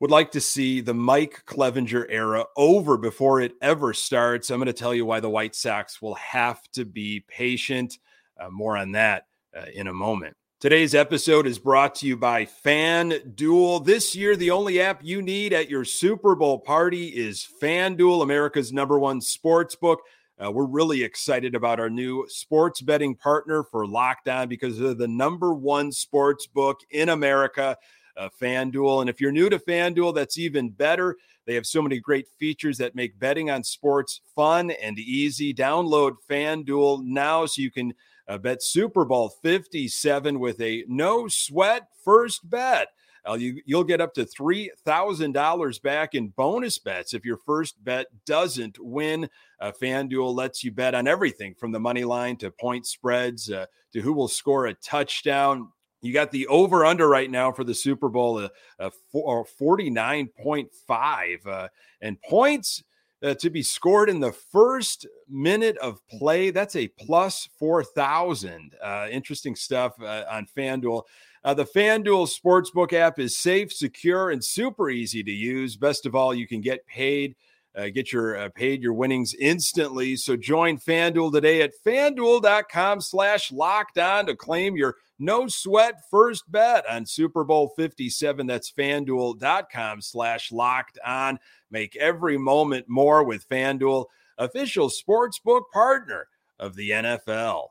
would 0.00 0.10
like 0.10 0.30
to 0.32 0.40
see 0.40 0.80
the 0.80 0.94
Mike 0.94 1.42
Clevinger 1.46 2.06
era 2.08 2.44
over 2.56 2.96
before 2.96 3.40
it 3.40 3.54
ever 3.62 3.94
starts. 3.94 4.50
I'm 4.50 4.58
going 4.58 4.66
to 4.66 4.72
tell 4.72 4.94
you 4.94 5.06
why 5.06 5.20
the 5.20 5.30
White 5.30 5.54
Sox 5.54 6.02
will 6.02 6.16
have 6.16 6.60
to 6.72 6.84
be 6.84 7.24
patient. 7.28 7.98
Uh, 8.38 8.50
more 8.50 8.76
on 8.76 8.92
that 8.92 9.26
uh, 9.56 9.64
in 9.74 9.86
a 9.86 9.92
moment. 9.94 10.36
Today's 10.58 10.94
episode 10.94 11.46
is 11.46 11.58
brought 11.58 11.94
to 11.96 12.06
you 12.06 12.16
by 12.16 12.46
FanDuel. 12.46 13.84
This 13.84 14.16
year, 14.16 14.36
the 14.36 14.50
only 14.50 14.80
app 14.80 15.04
you 15.04 15.22
need 15.22 15.52
at 15.52 15.70
your 15.70 15.84
Super 15.84 16.34
Bowl 16.34 16.58
party 16.58 17.08
is 17.08 17.46
FanDuel, 17.62 18.22
America's 18.22 18.72
number 18.72 18.98
one 18.98 19.20
sports 19.20 19.74
book. 19.74 20.00
Uh, 20.42 20.50
we're 20.50 20.66
really 20.66 21.02
excited 21.02 21.54
about 21.54 21.80
our 21.80 21.88
new 21.88 22.26
sports 22.28 22.80
betting 22.82 23.14
partner 23.14 23.62
for 23.64 23.86
Locked 23.86 24.28
On 24.28 24.48
because 24.48 24.78
they're 24.78 24.92
the 24.92 25.08
number 25.08 25.54
one 25.54 25.92
sports 25.92 26.46
book 26.46 26.80
in 26.90 27.08
America, 27.08 27.76
uh, 28.16 28.28
FanDuel. 28.40 29.00
And 29.00 29.10
if 29.10 29.20
you're 29.20 29.32
new 29.32 29.48
to 29.50 29.58
FanDuel, 29.58 30.14
that's 30.14 30.38
even 30.38 30.70
better. 30.70 31.16
They 31.46 31.54
have 31.54 31.66
so 31.66 31.80
many 31.80 32.00
great 32.00 32.26
features 32.38 32.78
that 32.78 32.94
make 32.94 33.18
betting 33.18 33.50
on 33.50 33.62
sports 33.62 34.20
fun 34.34 34.70
and 34.70 34.98
easy. 34.98 35.54
Download 35.54 36.14
FanDuel 36.28 37.04
now 37.04 37.46
so 37.46 37.62
you 37.62 37.70
can 37.70 37.94
uh, 38.28 38.38
bet 38.38 38.62
Super 38.62 39.04
Bowl 39.04 39.28
57 39.42 40.40
with 40.40 40.60
a 40.60 40.84
no 40.88 41.28
sweat 41.28 41.88
first 42.04 42.48
bet. 42.48 42.88
Uh, 43.28 43.34
you, 43.34 43.60
you'll 43.64 43.84
get 43.84 44.00
up 44.00 44.14
to 44.14 44.24
$3,000 44.24 45.82
back 45.82 46.14
in 46.14 46.28
bonus 46.28 46.78
bets 46.78 47.12
if 47.12 47.24
your 47.24 47.38
first 47.38 47.82
bet 47.84 48.06
doesn't 48.24 48.78
win. 48.78 49.28
Uh, 49.60 49.72
FanDuel 49.80 50.34
lets 50.34 50.62
you 50.62 50.70
bet 50.70 50.94
on 50.94 51.08
everything 51.08 51.54
from 51.54 51.72
the 51.72 51.80
money 51.80 52.04
line 52.04 52.36
to 52.36 52.50
point 52.50 52.86
spreads 52.86 53.50
uh, 53.50 53.66
to 53.92 54.00
who 54.00 54.12
will 54.12 54.28
score 54.28 54.66
a 54.66 54.74
touchdown. 54.74 55.68
You 56.02 56.12
got 56.12 56.30
the 56.30 56.46
over 56.46 56.84
under 56.84 57.08
right 57.08 57.30
now 57.30 57.52
for 57.52 57.64
the 57.64 57.74
Super 57.74 58.08
Bowl, 58.08 58.38
uh, 58.38 58.48
uh, 58.78 58.90
49.5. 59.14 61.46
Uh, 61.46 61.68
and 62.00 62.20
points 62.22 62.82
uh, 63.22 63.34
to 63.34 63.50
be 63.50 63.62
scored 63.62 64.08
in 64.08 64.20
the 64.20 64.32
first 64.32 65.06
minute 65.28 65.76
of 65.78 66.00
play. 66.08 66.50
That's 66.50 66.76
a 66.76 66.88
plus 66.88 67.48
4,000. 67.58 68.74
Uh, 68.82 69.08
interesting 69.10 69.56
stuff 69.56 70.00
uh, 70.00 70.24
on 70.30 70.46
FanDuel. 70.56 71.02
Uh, 71.42 71.54
the 71.54 71.64
FanDuel 71.64 72.28
Sportsbook 72.28 72.92
app 72.92 73.18
is 73.18 73.38
safe, 73.38 73.72
secure, 73.72 74.30
and 74.30 74.44
super 74.44 74.90
easy 74.90 75.22
to 75.22 75.30
use. 75.30 75.76
Best 75.76 76.04
of 76.04 76.14
all, 76.14 76.34
you 76.34 76.46
can 76.46 76.60
get 76.60 76.86
paid. 76.86 77.36
Uh, 77.76 77.88
get 77.90 78.10
your 78.10 78.38
uh, 78.38 78.48
paid 78.54 78.82
your 78.82 78.94
winnings 78.94 79.34
instantly. 79.34 80.16
So 80.16 80.34
join 80.34 80.78
FanDuel 80.78 81.32
today 81.32 81.60
at 81.60 81.72
fanduel.com 81.84 83.02
slash 83.02 83.52
locked 83.52 83.98
on 83.98 84.26
to 84.26 84.34
claim 84.34 84.76
your 84.76 84.96
no 85.18 85.46
sweat 85.46 86.02
first 86.10 86.50
bet 86.50 86.88
on 86.88 87.04
Super 87.04 87.44
Bowl 87.44 87.72
57. 87.76 88.46
That's 88.46 88.72
fanduel.com 88.72 90.00
slash 90.00 90.52
locked 90.52 90.98
on. 91.04 91.38
Make 91.70 91.96
every 91.96 92.38
moment 92.38 92.86
more 92.88 93.24
with 93.24 93.48
FanDuel, 93.48 94.06
official 94.38 94.88
sportsbook 94.88 95.62
partner 95.72 96.28
of 96.58 96.76
the 96.76 96.90
NFL. 96.90 97.68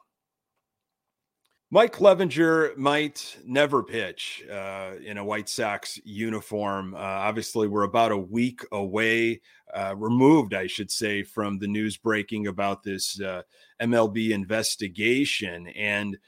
Mike 1.71 1.93
Clevinger 1.93 2.77
might 2.77 3.37
never 3.43 3.81
pitch 3.81 4.43
uh, 4.51 4.91
in 5.03 5.17
a 5.17 5.25
White 5.25 5.49
Sox 5.49 5.99
uniform. 6.03 6.93
Uh, 6.93 6.99
obviously, 6.99 7.67
we're 7.67 7.83
about 7.83 8.11
a 8.11 8.17
week 8.17 8.61
away, 8.71 9.41
uh, 9.73 9.95
removed, 9.97 10.53
I 10.53 10.67
should 10.67 10.91
say, 10.91 11.23
from 11.23 11.57
the 11.57 11.67
news 11.67 11.97
breaking 11.97 12.45
about 12.45 12.83
this 12.83 13.19
uh, 13.19 13.41
MLB 13.81 14.29
investigation. 14.29 15.67
And, 15.69 16.19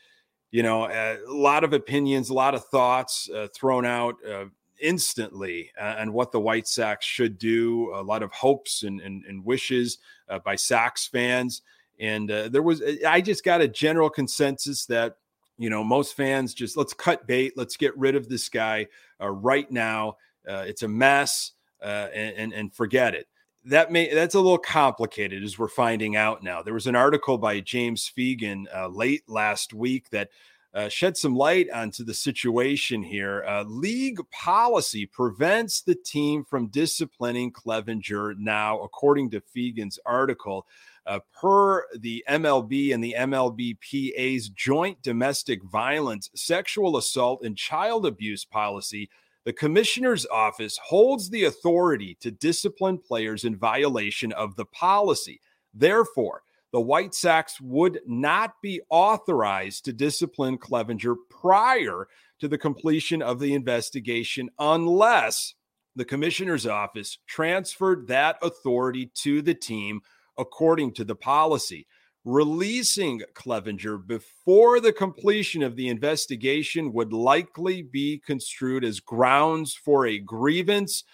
you 0.50 0.64
know, 0.64 0.88
a 0.88 1.20
lot 1.28 1.64
of 1.64 1.72
opinions, 1.72 2.30
a 2.30 2.34
lot 2.34 2.56
of 2.56 2.66
thoughts 2.66 3.30
uh, 3.30 3.48
thrown 3.56 3.86
out 3.86 4.16
uh, 4.28 4.46
instantly 4.82 5.72
on 5.80 6.14
what 6.14 6.32
the 6.32 6.40
White 6.40 6.68
Sox 6.68 7.06
should 7.06 7.38
do. 7.38 7.94
A 7.94 8.02
lot 8.02 8.24
of 8.24 8.32
hopes 8.32 8.82
and, 8.82 9.00
and, 9.02 9.24
and 9.26 9.46
wishes 9.46 10.00
by 10.44 10.56
Sox 10.56 11.06
fans. 11.06 11.62
And 12.00 12.28
there 12.28 12.64
was, 12.64 12.82
I 13.08 13.22
just 13.22 13.44
got 13.44 13.62
a 13.62 13.68
general 13.68 14.10
consensus 14.10 14.88
that, 14.88 15.18
you 15.58 15.70
know, 15.70 15.84
most 15.84 16.16
fans 16.16 16.54
just 16.54 16.78
let's 16.78 16.94
cut 16.94 17.28
bait, 17.28 17.54
let's 17.56 17.78
get 17.78 17.98
rid 17.98 18.16
of 18.16 18.30
this 18.30 18.50
guy 18.50 18.88
uh, 19.22 19.30
right 19.30 19.70
now. 19.72 20.18
Uh, 20.48 20.64
it's 20.68 20.84
a 20.84 20.88
mess 20.88 21.54
uh, 21.82 22.08
and, 22.14 22.36
and, 22.38 22.54
and 22.54 22.74
forget 22.74 23.14
it. 23.16 23.28
That 23.66 23.92
may 23.92 24.14
that's 24.14 24.36
a 24.36 24.40
little 24.40 24.58
complicated 24.58 25.44
as 25.44 25.60
we're 25.60 25.68
finding 25.68 26.16
out 26.16 26.42
now. 26.42 26.62
There 26.62 26.74
was 26.74 26.88
an 26.88 26.96
article 26.96 27.38
by 27.38 27.60
James 27.60 28.10
Fegan 28.16 28.66
uh, 28.74 28.88
late 28.88 29.24
last 29.28 29.74
week 29.74 30.10
that 30.12 30.30
uh, 30.78 30.88
shed 30.88 31.18
some 31.18 31.36
light 31.36 31.68
onto 31.72 32.04
the 32.04 32.14
situation 32.14 33.02
here. 33.02 33.44
Uh, 33.48 33.64
league 33.64 34.20
policy 34.30 35.08
prevents 35.08 35.82
the 35.82 35.96
team 35.96 36.44
from 36.44 36.68
disciplining 36.68 37.52
Clevinger 37.52 38.36
now, 38.38 38.80
according 38.82 39.32
to 39.32 39.42
Fegan's 39.42 39.98
article. 40.06 40.68
Uh, 41.08 41.20
per 41.34 41.84
the 41.98 42.24
MLB 42.30 42.94
and 42.94 43.04
the 43.04 43.16
MLBPA's 43.18 44.50
joint 44.50 45.02
domestic 45.02 45.64
violence, 45.64 46.30
sexual 46.36 46.98
assault, 46.98 47.44
and 47.44 47.58
child 47.58 48.06
abuse 48.06 48.46
policy, 48.46 49.10
the 49.46 49.54
commissioner's 49.54 50.28
office 50.28 50.78
holds 50.78 51.28
the 51.32 51.46
authority 51.46 52.18
to 52.20 52.30
discipline 52.30 53.00
players 53.00 53.46
in 53.46 53.56
violation 53.56 54.32
of 54.34 54.56
the 54.56 54.66
policy. 54.66 55.42
Therefore, 55.74 56.44
the 56.74 56.82
White 56.82 57.14
Sox 57.14 57.62
would 57.62 58.02
not 58.06 58.54
be 58.62 58.82
authorized 58.90 59.86
to 59.86 59.94
discipline 59.94 60.58
Clevinger 60.58 61.16
prior 61.30 62.08
to 62.40 62.48
the 62.48 62.58
completion 62.58 63.22
of 63.22 63.40
the 63.40 63.54
investigation 63.54 64.50
unless 64.60 65.56
the 65.96 66.06
commissioner's 66.06 66.68
office 66.68 67.18
transferred 67.26 68.08
that 68.08 68.38
authority 68.42 69.10
to 69.16 69.42
the 69.42 69.54
team 69.54 70.02
according 70.38 70.94
to 70.94 71.04
the 71.04 71.16
policy. 71.16 71.88
Releasing 72.26 73.22
Clevinger 73.34 74.06
before 74.06 74.82
the 74.82 74.92
completion 74.92 75.64
of 75.64 75.78
the 75.78 75.88
investigation 75.88 76.92
would 76.92 77.14
likely 77.14 77.82
be 77.82 78.22
construed 78.26 78.84
as 78.84 79.00
grounds 79.00 79.74
for 79.74 80.06
a 80.06 80.20
grievance. 80.20 81.06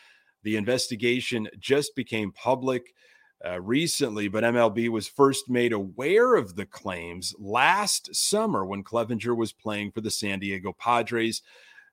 The 0.41 0.57
investigation 0.57 1.47
just 1.59 1.95
became 1.95 2.31
public 2.31 2.95
uh, 3.45 3.59
recently, 3.61 4.27
but 4.27 4.43
MLB 4.43 4.89
was 4.89 5.07
first 5.07 5.49
made 5.49 5.73
aware 5.73 6.35
of 6.35 6.55
the 6.55 6.65
claims 6.65 7.35
last 7.37 8.15
summer 8.15 8.65
when 8.65 8.83
Clevinger 8.83 9.35
was 9.35 9.51
playing 9.51 9.91
for 9.91 10.01
the 10.01 10.11
San 10.11 10.39
Diego 10.39 10.73
Padres. 10.73 11.41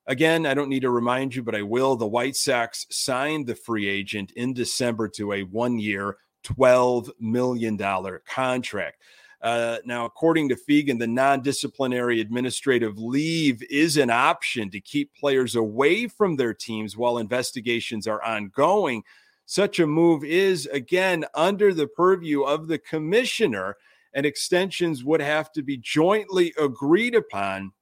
Again, 0.07 0.47
I 0.47 0.55
don't 0.55 0.69
need 0.69 0.83
to 0.83 0.91
remind 0.91 1.35
you, 1.35 1.43
but 1.43 1.55
I 1.55 1.63
will. 1.63 1.97
The 1.97 2.07
White 2.07 2.37
Sox 2.37 2.87
signed 2.91 3.47
the 3.47 3.55
free 3.55 3.89
agent 3.89 4.33
in 4.33 4.55
December 4.55 5.09
to 5.09 5.33
a 5.33 5.43
one 5.43 5.79
year, 5.79 6.17
$12 6.45 7.11
million 7.19 7.79
contract. 8.27 9.03
Uh, 9.43 9.79
now, 9.87 10.05
according 10.05 10.49
to 10.51 10.57
Fegan, 10.57 10.99
the 10.99 11.07
non 11.07 11.43
disciplinary 11.43 12.21
administrative 12.21 12.99
leave 12.99 13.63
is 13.71 13.97
an 13.97 14.11
option 14.11 14.71
to 14.71 14.81
keep 14.81 15.15
players 15.15 15.57
away 15.57 16.07
from 16.07 16.37
their 16.37 16.53
teams 16.53 16.97
while 16.97 17.19
investigations 17.19 18.07
are 18.07 18.23
ongoing. 18.23 19.03
Such 19.51 19.81
a 19.81 19.87
move 19.89 20.23
is, 20.23 20.67
again, 20.67 21.25
under 21.35 21.75
the 21.75 21.89
purview 21.89 22.43
of 22.43 22.69
the 22.69 22.79
commissioner, 22.79 23.75
and 24.15 24.25
extensions 24.25 25.03
would 25.03 25.21
have 25.21 25.51
to 25.55 25.63
be 25.65 25.77
jointly 25.77 26.55
agreed 26.57 27.17
upon 27.17 27.73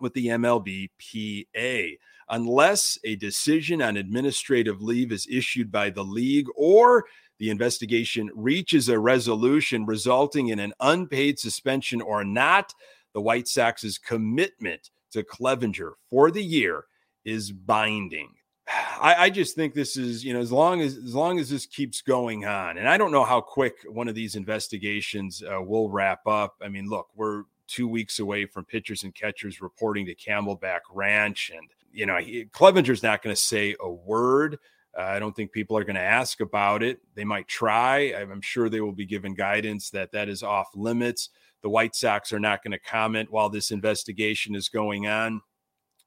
with 0.00 0.14
the 0.14 0.28
MLBPA. 0.28 1.98
Unless 2.30 2.98
a 3.04 3.16
decision 3.16 3.82
on 3.82 3.98
administrative 3.98 4.80
leave 4.80 5.12
is 5.12 5.28
issued 5.30 5.70
by 5.70 5.90
the 5.90 6.02
league 6.02 6.46
or 6.56 7.04
the 7.38 7.50
investigation 7.50 8.30
reaches 8.34 8.88
a 8.88 8.98
resolution 8.98 9.84
resulting 9.84 10.48
in 10.48 10.60
an 10.60 10.72
unpaid 10.80 11.38
suspension 11.38 12.00
or 12.00 12.24
not, 12.24 12.72
the 13.12 13.20
White 13.20 13.48
Sox's 13.48 13.98
commitment 13.98 14.88
to 15.10 15.22
Clevinger 15.22 15.92
for 16.08 16.30
the 16.30 16.42
year 16.42 16.86
is 17.26 17.52
binding. 17.52 18.30
I, 19.00 19.14
I, 19.24 19.30
just 19.30 19.54
think 19.54 19.74
this 19.74 19.96
is, 19.96 20.24
you 20.24 20.32
know, 20.32 20.40
as 20.40 20.52
long 20.52 20.80
as 20.80 20.96
as 20.96 21.14
long 21.14 21.38
as 21.38 21.48
this 21.50 21.66
keeps 21.66 22.02
going 22.02 22.44
on, 22.44 22.78
and 22.78 22.88
I 22.88 22.96
don't 22.96 23.12
know 23.12 23.24
how 23.24 23.40
quick 23.40 23.74
one 23.88 24.08
of 24.08 24.14
these 24.14 24.34
investigations 24.34 25.42
uh, 25.42 25.60
will 25.62 25.90
wrap 25.90 26.26
up. 26.26 26.56
I 26.62 26.68
mean, 26.68 26.88
look, 26.88 27.08
we're 27.14 27.44
two 27.66 27.88
weeks 27.88 28.18
away 28.18 28.46
from 28.46 28.64
pitchers 28.64 29.02
and 29.02 29.14
catchers 29.14 29.60
reporting 29.60 30.06
to 30.06 30.14
Camelback 30.14 30.80
Ranch, 30.92 31.50
and 31.54 31.68
you 31.92 32.06
know, 32.06 32.18
he, 32.18 32.46
Clevinger's 32.46 33.02
not 33.02 33.22
going 33.22 33.34
to 33.34 33.40
say 33.40 33.76
a 33.80 33.90
word. 33.90 34.58
Uh, 34.96 35.02
I 35.02 35.18
don't 35.18 35.34
think 35.34 35.52
people 35.52 35.76
are 35.78 35.84
going 35.84 35.96
to 35.96 36.02
ask 36.02 36.40
about 36.40 36.82
it. 36.82 37.00
They 37.14 37.24
might 37.24 37.48
try. 37.48 38.14
I'm 38.14 38.42
sure 38.42 38.68
they 38.68 38.80
will 38.80 38.92
be 38.92 39.06
given 39.06 39.34
guidance 39.34 39.90
that 39.90 40.12
that 40.12 40.28
is 40.28 40.42
off 40.42 40.68
limits. 40.74 41.30
The 41.62 41.70
White 41.70 41.94
Sox 41.94 42.32
are 42.32 42.40
not 42.40 42.62
going 42.62 42.72
to 42.72 42.78
comment 42.78 43.30
while 43.30 43.48
this 43.48 43.70
investigation 43.70 44.54
is 44.54 44.68
going 44.68 45.06
on. 45.06 45.40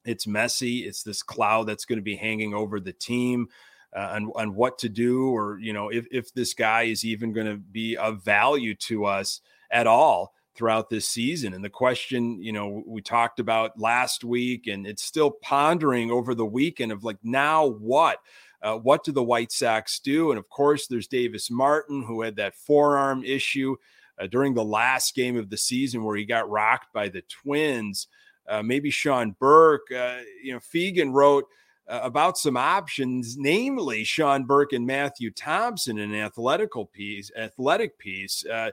It's 0.05 0.27
messy. 0.27 0.79
It's 0.79 1.03
this 1.03 1.23
cloud 1.23 1.67
that's 1.67 1.85
going 1.85 1.97
to 1.97 2.03
be 2.03 2.15
hanging 2.15 2.53
over 2.53 2.79
the 2.79 2.93
team. 2.93 3.49
Uh, 3.95 4.19
on 4.35 4.53
what 4.55 4.77
to 4.77 4.89
do, 4.89 5.29
or 5.29 5.57
you 5.57 5.71
know, 5.71 5.87
if 5.87 6.05
if 6.11 6.33
this 6.33 6.53
guy 6.53 6.81
is 6.81 7.05
even 7.05 7.31
going 7.31 7.47
to 7.47 7.55
be 7.55 7.95
of 7.95 8.21
value 8.25 8.75
to 8.75 9.05
us 9.05 9.39
at 9.71 9.87
all 9.87 10.33
throughout 10.55 10.89
this 10.89 11.07
season. 11.07 11.53
And 11.53 11.63
the 11.63 11.69
question, 11.69 12.41
you 12.41 12.53
know, 12.53 12.83
we 12.87 13.01
talked 13.01 13.39
about 13.39 13.79
last 13.79 14.23
week, 14.23 14.67
and 14.67 14.87
it's 14.87 15.03
still 15.03 15.31
pondering 15.31 16.09
over 16.09 16.33
the 16.33 16.45
weekend 16.45 16.91
of 16.91 17.03
like, 17.03 17.17
now 17.23 17.65
what? 17.67 18.19
Uh, 18.61 18.77
what 18.77 19.03
do 19.03 19.11
the 19.11 19.23
White 19.23 19.51
Sox 19.51 19.99
do? 19.99 20.31
And 20.31 20.39
of 20.39 20.49
course, 20.49 20.87
there's 20.87 21.07
Davis 21.07 21.51
Martin, 21.51 22.03
who 22.03 22.21
had 22.21 22.37
that 22.37 22.55
forearm 22.55 23.23
issue 23.23 23.75
uh, 24.19 24.27
during 24.27 24.53
the 24.53 24.63
last 24.63 25.13
game 25.13 25.37
of 25.37 25.49
the 25.49 25.57
season 25.57 26.03
where 26.03 26.15
he 26.15 26.25
got 26.25 26.49
rocked 26.49 26.91
by 26.93 27.09
the 27.09 27.21
Twins 27.23 28.07
uh, 28.47 28.63
maybe 28.63 28.89
Sean 28.89 29.35
Burke. 29.39 29.91
Uh, 29.91 30.19
you 30.43 30.53
know, 30.53 30.59
Fegan 30.59 31.13
wrote 31.13 31.45
uh, 31.87 31.99
about 32.03 32.37
some 32.37 32.57
options, 32.57 33.37
namely 33.37 34.03
Sean 34.03 34.45
Burke 34.45 34.73
and 34.73 34.85
Matthew 34.85 35.31
Thompson 35.31 35.99
an 35.99 36.15
athletical 36.15 36.85
piece, 36.85 37.31
athletic 37.37 37.97
piece. 37.97 38.45
Uh, 38.45 38.71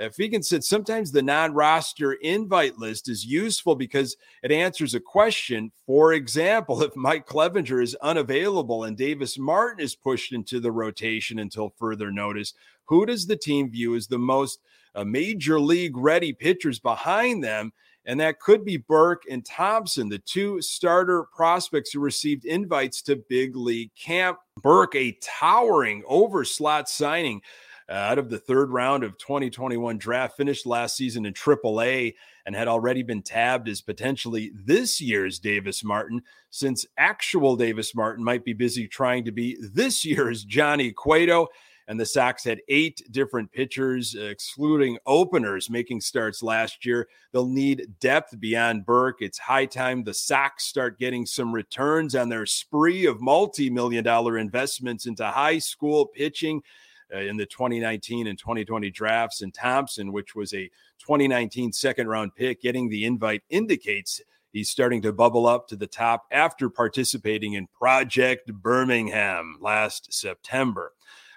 uh, 0.00 0.08
Fegan 0.08 0.44
said 0.44 0.64
sometimes 0.64 1.12
the 1.12 1.22
non-roster 1.22 2.14
invite 2.14 2.78
list 2.78 3.08
is 3.08 3.24
useful 3.24 3.76
because 3.76 4.16
it 4.42 4.50
answers 4.50 4.94
a 4.94 5.00
question. 5.00 5.70
For 5.86 6.12
example, 6.12 6.82
if 6.82 6.96
Mike 6.96 7.26
Clevinger 7.26 7.82
is 7.82 7.94
unavailable 7.96 8.84
and 8.84 8.96
Davis 8.96 9.38
Martin 9.38 9.84
is 9.84 9.94
pushed 9.94 10.32
into 10.32 10.58
the 10.58 10.72
rotation 10.72 11.38
until 11.38 11.74
further 11.78 12.10
notice, 12.10 12.54
who 12.86 13.06
does 13.06 13.26
the 13.26 13.36
team 13.36 13.70
view 13.70 13.94
as 13.94 14.08
the 14.08 14.18
most 14.18 14.58
uh, 14.94 15.04
major 15.04 15.60
league 15.60 15.96
ready 15.96 16.32
pitchers 16.32 16.78
behind 16.78 17.44
them? 17.44 17.72
And 18.06 18.20
that 18.20 18.40
could 18.40 18.64
be 18.64 18.76
Burke 18.76 19.22
and 19.30 19.44
Thompson, 19.44 20.08
the 20.08 20.18
two 20.18 20.60
starter 20.60 21.24
prospects 21.34 21.92
who 21.92 22.00
received 22.00 22.44
invites 22.44 23.02
to 23.02 23.16
big 23.28 23.56
league 23.56 23.90
camp. 23.94 24.38
Burke, 24.62 24.94
a 24.94 25.16
towering 25.22 26.02
over 26.06 26.44
slot 26.44 26.88
signing 26.88 27.40
uh, 27.88 27.92
out 27.92 28.18
of 28.18 28.30
the 28.30 28.38
third 28.38 28.70
round 28.70 29.04
of 29.04 29.18
2021 29.18 29.98
draft, 29.98 30.36
finished 30.36 30.66
last 30.66 30.96
season 30.96 31.26
in 31.26 31.34
AAA 31.34 32.14
and 32.46 32.54
had 32.54 32.68
already 32.68 33.02
been 33.02 33.22
tabbed 33.22 33.68
as 33.68 33.80
potentially 33.80 34.52
this 34.54 35.00
year's 35.00 35.38
Davis 35.38 35.82
Martin, 35.82 36.22
since 36.50 36.86
actual 36.96 37.56
Davis 37.56 37.94
Martin 37.94 38.24
might 38.24 38.44
be 38.44 38.52
busy 38.52 38.86
trying 38.86 39.24
to 39.24 39.32
be 39.32 39.56
this 39.60 40.04
year's 40.04 40.44
Johnny 40.44 40.92
Cueto 40.92 41.48
and 41.86 42.00
the 42.00 42.06
Sox 42.06 42.44
had 42.44 42.60
eight 42.68 43.02
different 43.10 43.52
pitchers, 43.52 44.14
excluding 44.14 44.98
openers, 45.06 45.68
making 45.68 46.00
starts 46.00 46.42
last 46.42 46.86
year. 46.86 47.08
They'll 47.32 47.46
need 47.46 47.86
depth 48.00 48.38
beyond 48.40 48.86
Burke. 48.86 49.20
It's 49.20 49.38
high 49.38 49.66
time 49.66 50.02
the 50.02 50.14
Sox 50.14 50.64
start 50.64 50.98
getting 50.98 51.26
some 51.26 51.52
returns 51.52 52.14
on 52.14 52.28
their 52.28 52.46
spree 52.46 53.06
of 53.06 53.20
multi 53.20 53.68
million 53.68 54.04
dollar 54.04 54.38
investments 54.38 55.06
into 55.06 55.26
high 55.26 55.58
school 55.58 56.06
pitching. 56.06 56.62
Uh, 57.14 57.18
in 57.18 57.36
the 57.36 57.44
2019 57.44 58.26
and 58.26 58.38
2020 58.38 58.90
drafts, 58.90 59.42
and 59.42 59.52
Thompson, 59.52 60.10
which 60.10 60.34
was 60.34 60.54
a 60.54 60.70
2019 61.00 61.70
second 61.70 62.08
round 62.08 62.34
pick, 62.34 62.62
getting 62.62 62.88
the 62.88 63.04
invite 63.04 63.42
indicates 63.50 64.22
he's 64.52 64.70
starting 64.70 65.02
to 65.02 65.12
bubble 65.12 65.46
up 65.46 65.68
to 65.68 65.76
the 65.76 65.86
top 65.86 66.24
after 66.32 66.70
participating 66.70 67.52
in 67.52 67.66
Project 67.66 68.50
Birmingham 68.54 69.58
last 69.60 70.14
September. 70.14 70.92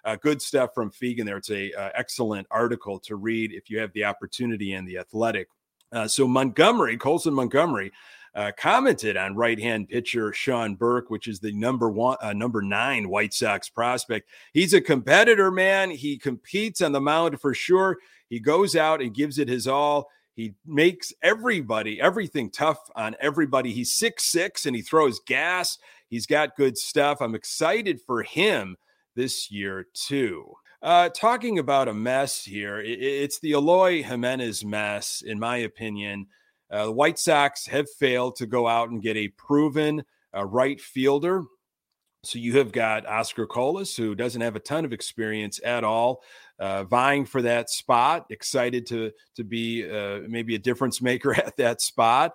Uh, 0.06 0.16
good 0.16 0.42
stuff 0.42 0.72
from 0.74 0.92
Fegan 0.92 1.26
there. 1.26 1.38
It's 1.38 1.52
a 1.52 1.74
uh, 1.74 1.90
excellent 1.96 2.48
article 2.52 3.00
to 3.02 3.16
read 3.16 3.52
if 3.52 3.70
you 3.70 3.80
have 3.80 3.94
the 3.94 4.04
opportunity 4.06 4.74
in 4.74 4.86
the 4.86 4.98
Athletic. 4.98 5.48
Uh, 5.92 6.08
so 6.08 6.28
Montgomery, 6.28 6.98
Colson 6.98 7.34
Montgomery, 7.34 7.92
uh, 8.36 8.52
commented 8.58 9.18
on 9.18 9.36
right-hand 9.36 9.90
pitcher 9.90 10.32
Sean 10.32 10.76
Burke, 10.76 11.10
which 11.10 11.28
is 11.28 11.40
the 11.40 11.52
number 11.54 11.90
one, 11.90 12.18
uh, 12.22 12.34
number 12.34 12.62
nine 12.62 13.10
White 13.10 13.34
Sox 13.34 13.68
prospect. 13.68 14.30
He's 14.54 14.74
a 14.74 14.82
competitor, 14.82 15.50
man. 15.50 15.90
He 15.90 16.18
competes 16.18 16.82
on 16.82 16.92
the 16.92 17.02
mound 17.02 17.42
for 17.42 17.54
sure. 17.54 17.98
He 18.30 18.40
goes 18.40 18.76
out 18.76 19.02
and 19.02 19.16
gives 19.16 19.40
it 19.40 19.48
his 19.48 19.68
all. 19.68 20.10
He 20.36 20.54
makes 20.68 21.14
everybody, 21.24 22.00
everything 22.00 22.52
tough 22.52 22.78
on 22.96 23.16
everybody. 23.20 23.72
He's 23.72 23.92
six 23.92 24.26
six 24.26 24.68
and 24.68 24.76
he 24.76 24.84
throws 24.84 25.20
gas. 25.22 25.80
He's 26.10 26.28
got 26.28 26.56
good 26.56 26.78
stuff. 26.78 27.22
I'm 27.22 27.34
excited 27.34 28.00
for 28.06 28.22
him 28.22 28.78
this 29.18 29.52
year, 29.52 29.88
too. 29.94 30.54
Uh, 30.82 31.10
talking 31.10 31.60
about 31.60 31.90
a 31.90 31.94
mess 31.94 32.44
here, 32.44 32.80
it, 32.80 33.02
it's 33.02 33.40
the 33.40 33.52
Eloy 33.52 34.04
Jimenez 34.04 34.64
mess, 34.64 35.24
in 35.26 35.40
my 35.40 35.58
opinion. 35.58 36.28
Uh, 36.70 36.86
the 36.86 36.92
White 36.92 37.18
Sox 37.18 37.66
have 37.66 37.90
failed 38.00 38.36
to 38.38 38.46
go 38.46 38.68
out 38.68 38.90
and 38.90 39.02
get 39.02 39.18
a 39.18 39.28
proven 39.30 40.04
uh, 40.36 40.46
right 40.46 40.80
fielder. 40.80 41.44
So 42.24 42.40
you 42.40 42.58
have 42.58 42.72
got 42.72 43.06
Oscar 43.08 43.48
Colas, 43.48 43.96
who 43.96 44.14
doesn't 44.14 44.42
have 44.42 44.56
a 44.56 44.60
ton 44.60 44.86
of 44.86 44.94
experience 44.94 45.60
at 45.64 45.84
all, 45.84 46.24
uh, 46.60 46.84
vying 46.84 47.26
for 47.26 47.42
that 47.42 47.70
spot. 47.70 48.26
Excited 48.30 48.86
to 48.88 49.12
to 49.36 49.44
be 49.44 49.90
uh, 49.90 50.22
maybe 50.28 50.56
a 50.56 50.60
difference 50.60 51.02
maker 51.02 51.34
at 51.40 51.58
that 51.58 51.82
spot. 51.82 52.34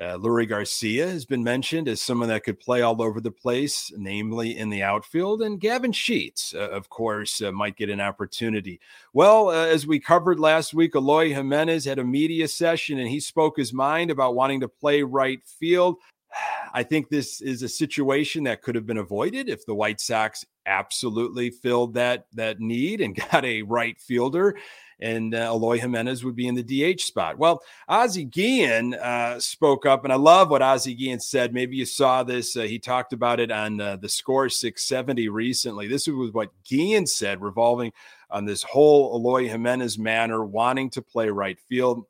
Uh, 0.00 0.16
Leury 0.16 0.48
Garcia 0.48 1.06
has 1.08 1.24
been 1.24 1.44
mentioned 1.44 1.86
as 1.86 2.00
someone 2.00 2.28
that 2.30 2.44
could 2.44 2.58
play 2.58 2.82
all 2.82 3.00
over 3.02 3.20
the 3.20 3.30
place, 3.30 3.92
namely 3.96 4.56
in 4.56 4.70
the 4.70 4.82
outfield. 4.82 5.42
And 5.42 5.60
Gavin 5.60 5.92
Sheets, 5.92 6.54
uh, 6.54 6.70
of 6.70 6.88
course, 6.88 7.42
uh, 7.42 7.52
might 7.52 7.76
get 7.76 7.90
an 7.90 8.00
opportunity. 8.00 8.80
Well, 9.12 9.50
uh, 9.50 9.66
as 9.66 9.86
we 9.86 10.00
covered 10.00 10.40
last 10.40 10.74
week, 10.74 10.96
Eloy 10.96 11.28
Jimenez 11.34 11.84
had 11.84 11.98
a 11.98 12.04
media 12.04 12.48
session 12.48 12.98
and 12.98 13.08
he 13.08 13.20
spoke 13.20 13.56
his 13.56 13.72
mind 13.72 14.10
about 14.10 14.34
wanting 14.34 14.60
to 14.60 14.68
play 14.68 15.02
right 15.02 15.40
field. 15.44 15.96
I 16.74 16.82
think 16.82 17.10
this 17.10 17.42
is 17.42 17.62
a 17.62 17.68
situation 17.68 18.44
that 18.44 18.62
could 18.62 18.74
have 18.74 18.86
been 18.86 18.96
avoided 18.96 19.50
if 19.50 19.66
the 19.66 19.74
White 19.74 20.00
Sox 20.00 20.44
absolutely 20.64 21.50
filled 21.50 21.94
that 21.94 22.26
that 22.32 22.60
need 22.60 23.00
and 23.00 23.14
got 23.30 23.44
a 23.44 23.62
right 23.62 24.00
fielder 24.00 24.56
and 25.02 25.34
uh, 25.34 25.50
Eloy 25.52 25.78
Jimenez 25.78 26.24
would 26.24 26.36
be 26.36 26.46
in 26.46 26.54
the 26.54 26.94
DH 26.94 27.00
spot. 27.00 27.36
Well, 27.36 27.62
Ozzie 27.88 28.24
Guillen 28.24 28.94
uh, 28.94 29.40
spoke 29.40 29.84
up, 29.84 30.04
and 30.04 30.12
I 30.12 30.16
love 30.16 30.48
what 30.48 30.62
Ozzie 30.62 30.94
Guillen 30.94 31.20
said. 31.20 31.52
Maybe 31.52 31.76
you 31.76 31.84
saw 31.84 32.22
this. 32.22 32.56
Uh, 32.56 32.62
he 32.62 32.78
talked 32.78 33.12
about 33.12 33.40
it 33.40 33.50
on 33.50 33.80
uh, 33.80 33.96
the 33.96 34.08
score 34.08 34.48
670 34.48 35.28
recently. 35.28 35.88
This 35.88 36.06
was 36.06 36.32
what 36.32 36.50
Guillen 36.64 37.06
said, 37.06 37.42
revolving 37.42 37.92
on 38.30 38.44
this 38.44 38.62
whole 38.62 39.14
Eloy 39.16 39.48
Jimenez 39.48 39.98
manner, 39.98 40.44
wanting 40.44 40.88
to 40.90 41.02
play 41.02 41.28
right 41.28 41.58
field. 41.68 42.06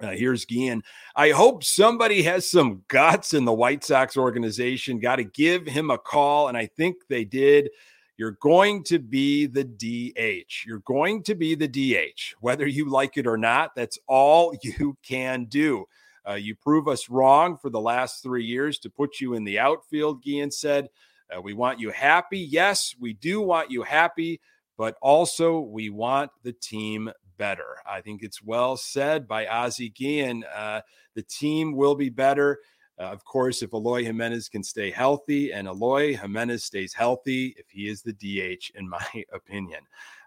Uh, 0.00 0.10
here's 0.10 0.44
Guillen. 0.44 0.82
I 1.14 1.30
hope 1.30 1.62
somebody 1.62 2.22
has 2.22 2.50
some 2.50 2.82
guts 2.88 3.34
in 3.34 3.44
the 3.44 3.52
White 3.52 3.84
Sox 3.84 4.16
organization. 4.16 4.98
Got 4.98 5.16
to 5.16 5.24
give 5.24 5.66
him 5.66 5.90
a 5.90 5.98
call. 5.98 6.48
And 6.48 6.56
I 6.56 6.66
think 6.66 6.96
they 7.08 7.24
did. 7.24 7.70
You're 8.16 8.38
going 8.40 8.84
to 8.84 8.98
be 8.98 9.46
the 9.46 9.64
DH. 9.64 10.66
You're 10.66 10.80
going 10.80 11.22
to 11.24 11.34
be 11.34 11.54
the 11.54 11.68
DH, 11.68 12.34
whether 12.40 12.66
you 12.66 12.88
like 12.88 13.16
it 13.16 13.26
or 13.26 13.36
not. 13.36 13.74
That's 13.74 13.98
all 14.06 14.54
you 14.62 14.96
can 15.02 15.46
do. 15.46 15.86
Uh, 16.26 16.34
you 16.34 16.54
prove 16.54 16.88
us 16.88 17.10
wrong 17.10 17.58
for 17.58 17.70
the 17.70 17.80
last 17.80 18.22
three 18.22 18.44
years 18.44 18.78
to 18.78 18.90
put 18.90 19.20
you 19.20 19.34
in 19.34 19.44
the 19.44 19.58
outfield, 19.58 20.22
Guillen 20.22 20.50
said. 20.50 20.88
Uh, 21.34 21.40
we 21.40 21.52
want 21.52 21.80
you 21.80 21.90
happy. 21.90 22.38
Yes, 22.38 22.94
we 22.98 23.12
do 23.14 23.40
want 23.40 23.70
you 23.70 23.82
happy, 23.82 24.40
but 24.78 24.96
also 25.02 25.58
we 25.60 25.90
want 25.90 26.30
the 26.42 26.52
team 26.52 27.10
better. 27.36 27.76
I 27.86 28.00
think 28.00 28.22
it's 28.22 28.42
well 28.42 28.76
said 28.76 29.26
by 29.26 29.46
Ozzie 29.46 29.90
Guillen. 29.90 30.44
Uh, 30.44 30.80
the 31.14 31.22
team 31.22 31.74
will 31.74 31.94
be 31.94 32.10
better. 32.10 32.60
Uh, 32.98 33.04
of 33.04 33.24
course, 33.24 33.62
if 33.62 33.72
Eloy 33.72 34.04
Jimenez 34.04 34.48
can 34.48 34.62
stay 34.62 34.90
healthy 34.90 35.52
and 35.52 35.66
Eloy 35.66 36.16
Jimenez 36.16 36.64
stays 36.64 36.94
healthy, 36.94 37.54
if 37.58 37.68
he 37.68 37.88
is 37.88 38.02
the 38.02 38.12
DH, 38.12 38.70
in 38.76 38.88
my 38.88 39.24
opinion, 39.32 39.80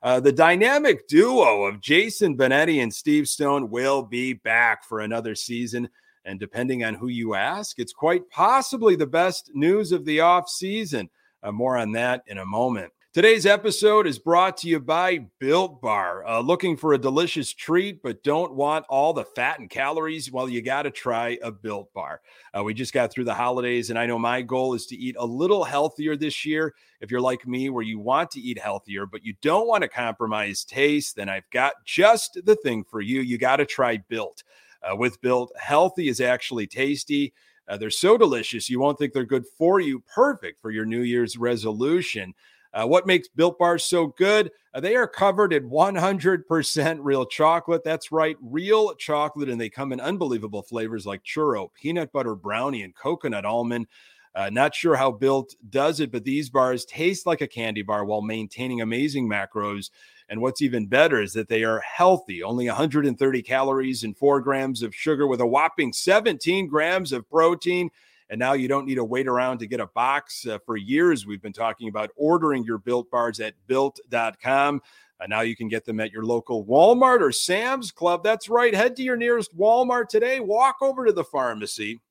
uh, 0.03 0.19
the 0.19 0.31
dynamic 0.31 1.07
duo 1.07 1.63
of 1.63 1.79
Jason 1.79 2.37
Benetti 2.37 2.83
and 2.83 2.93
Steve 2.93 3.27
Stone 3.27 3.69
will 3.69 4.03
be 4.03 4.33
back 4.33 4.83
for 4.83 4.99
another 4.99 5.35
season. 5.35 5.89
And 6.25 6.39
depending 6.39 6.83
on 6.83 6.93
who 6.93 7.07
you 7.07 7.35
ask, 7.35 7.79
it's 7.79 7.93
quite 7.93 8.29
possibly 8.29 8.97
the 8.97 9.07
best 9.07 9.49
news 9.53 9.93
of 9.93 10.03
the 10.03 10.19
off 10.19 10.49
season. 10.49 11.09
Uh, 11.41 11.53
more 11.53 11.77
on 11.77 11.93
that 11.93 12.23
in 12.27 12.39
a 12.39 12.45
moment. 12.45 12.91
Today's 13.17 13.47
episode 13.47 14.05
is 14.05 14.19
brought 14.19 14.57
to 14.57 14.67
you 14.67 14.79
by 14.79 15.25
Built 15.39 15.81
Bar. 15.81 16.23
Uh, 16.27 16.39
looking 16.39 16.77
for 16.77 16.93
a 16.93 16.99
delicious 16.99 17.51
treat, 17.51 18.03
but 18.03 18.21
don't 18.21 18.53
want 18.53 18.85
all 18.89 19.11
the 19.11 19.25
fat 19.25 19.57
and 19.57 19.71
calories? 19.71 20.31
Well, 20.31 20.47
you 20.47 20.61
got 20.61 20.83
to 20.83 20.91
try 20.91 21.39
a 21.41 21.51
Built 21.51 21.91
Bar. 21.93 22.21
Uh, 22.55 22.63
we 22.63 22.75
just 22.75 22.93
got 22.93 23.11
through 23.11 23.23
the 23.23 23.33
holidays, 23.33 23.89
and 23.89 23.97
I 23.97 24.05
know 24.05 24.19
my 24.19 24.43
goal 24.43 24.75
is 24.75 24.85
to 24.85 24.95
eat 24.95 25.15
a 25.17 25.25
little 25.25 25.63
healthier 25.63 26.15
this 26.15 26.45
year. 26.45 26.75
If 27.01 27.09
you're 27.09 27.19
like 27.19 27.47
me, 27.47 27.71
where 27.71 27.81
you 27.81 27.97
want 27.97 28.29
to 28.31 28.39
eat 28.39 28.59
healthier, 28.59 29.07
but 29.07 29.25
you 29.25 29.33
don't 29.41 29.67
want 29.67 29.81
to 29.81 29.89
compromise 29.89 30.63
taste, 30.63 31.15
then 31.15 31.27
I've 31.27 31.49
got 31.49 31.73
just 31.85 32.37
the 32.45 32.55
thing 32.57 32.83
for 32.83 33.01
you. 33.01 33.21
You 33.21 33.39
got 33.39 33.55
to 33.55 33.65
try 33.65 33.97
Built. 33.97 34.43
Uh, 34.83 34.95
with 34.95 35.19
Built, 35.21 35.51
healthy 35.59 36.07
is 36.07 36.21
actually 36.21 36.67
tasty. 36.67 37.33
Uh, 37.67 37.77
they're 37.77 37.89
so 37.89 38.15
delicious, 38.15 38.69
you 38.69 38.79
won't 38.79 38.99
think 38.99 39.11
they're 39.11 39.25
good 39.25 39.45
for 39.57 39.79
you. 39.79 40.01
Perfect 40.01 40.61
for 40.61 40.69
your 40.69 40.85
New 40.85 41.01
Year's 41.01 41.35
resolution. 41.35 42.35
Uh, 42.77 42.85
what 42.85 43.07
makes 43.07 43.27
Built 43.27 43.57
Bars 43.57 43.83
so 43.83 44.07
good? 44.07 44.51
Uh, 44.71 44.79
they 44.79 44.95
are 44.95 45.07
covered 45.07 45.51
in 45.51 45.67
100% 45.67 46.99
real 47.01 47.25
chocolate. 47.25 47.83
That's 47.83 48.11
right, 48.11 48.37
real 48.39 48.93
chocolate. 48.93 49.49
And 49.49 49.59
they 49.59 49.69
come 49.69 49.91
in 49.91 49.99
unbelievable 49.99 50.61
flavors 50.61 51.03
like 51.03 51.23
churro, 51.23 51.69
peanut 51.73 52.11
butter 52.11 52.35
brownie, 52.35 52.83
and 52.83 52.93
coconut 52.93 53.45
almond. 53.45 53.87
Uh, 54.35 54.51
not 54.51 54.75
sure 54.75 54.95
how 54.95 55.09
Built 55.09 55.55
does 55.71 55.99
it, 55.99 56.11
but 56.11 56.23
these 56.23 56.51
bars 56.51 56.85
taste 56.85 57.25
like 57.25 57.41
a 57.41 57.47
candy 57.47 57.81
bar 57.81 58.05
while 58.05 58.21
maintaining 58.21 58.81
amazing 58.81 59.27
macros. 59.27 59.89
And 60.29 60.39
what's 60.39 60.61
even 60.61 60.85
better 60.85 61.19
is 61.19 61.33
that 61.33 61.47
they 61.47 61.63
are 61.63 61.79
healthy, 61.79 62.43
only 62.43 62.67
130 62.67 63.41
calories 63.41 64.03
and 64.03 64.15
four 64.15 64.39
grams 64.39 64.83
of 64.83 64.93
sugar 64.93 65.25
with 65.25 65.41
a 65.41 65.47
whopping 65.47 65.93
17 65.93 66.67
grams 66.67 67.11
of 67.11 67.27
protein. 67.27 67.89
And 68.29 68.39
now 68.39 68.53
you 68.53 68.67
don't 68.67 68.85
need 68.85 68.95
to 68.95 69.05
wait 69.05 69.27
around 69.27 69.59
to 69.59 69.67
get 69.67 69.79
a 69.79 69.87
box. 69.87 70.45
Uh, 70.45 70.59
for 70.65 70.75
years, 70.75 71.25
we've 71.25 71.41
been 71.41 71.53
talking 71.53 71.87
about 71.87 72.11
ordering 72.15 72.63
your 72.63 72.77
built 72.77 73.09
bars 73.09 73.39
at 73.39 73.53
built.com. 73.67 74.81
Now 75.27 75.41
you 75.41 75.55
can 75.55 75.67
get 75.67 75.85
them 75.85 75.99
at 75.99 76.11
your 76.11 76.23
local 76.23 76.65
Walmart 76.65 77.21
or 77.21 77.31
Sam's 77.31 77.91
Club. 77.91 78.23
That's 78.23 78.49
right. 78.49 78.73
Head 78.73 78.95
to 78.97 79.03
your 79.03 79.17
nearest 79.17 79.57
Walmart 79.57 80.09
today, 80.09 80.39
walk 80.39 80.77
over 80.81 81.05
to 81.05 81.11
the 81.11 81.23
pharmacy 81.23 82.01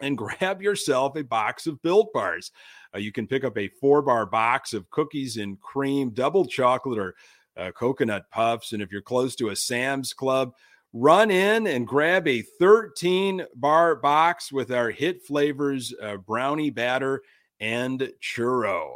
and 0.00 0.16
grab 0.18 0.62
yourself 0.62 1.16
a 1.16 1.24
box 1.24 1.66
of 1.66 1.82
built 1.82 2.12
bars. 2.12 2.52
Uh, 2.94 2.98
you 2.98 3.10
can 3.10 3.26
pick 3.26 3.44
up 3.44 3.58
a 3.58 3.68
four 3.68 4.02
bar 4.02 4.26
box 4.26 4.74
of 4.74 4.88
cookies 4.90 5.38
and 5.38 5.60
cream, 5.60 6.10
double 6.10 6.46
chocolate, 6.46 6.98
or 6.98 7.14
uh, 7.56 7.72
coconut 7.72 8.30
puffs. 8.30 8.72
And 8.72 8.82
if 8.82 8.92
you're 8.92 9.02
close 9.02 9.34
to 9.36 9.48
a 9.48 9.56
Sam's 9.56 10.12
Club, 10.12 10.54
run 10.92 11.30
in 11.30 11.66
and 11.66 11.86
grab 11.86 12.26
a 12.26 12.42
13 12.58 13.44
bar 13.54 13.96
box 13.96 14.50
with 14.50 14.70
our 14.70 14.90
hit 14.90 15.22
flavors 15.22 15.94
uh, 16.02 16.16
brownie 16.16 16.70
batter 16.70 17.22
and 17.60 18.12
churro. 18.22 18.94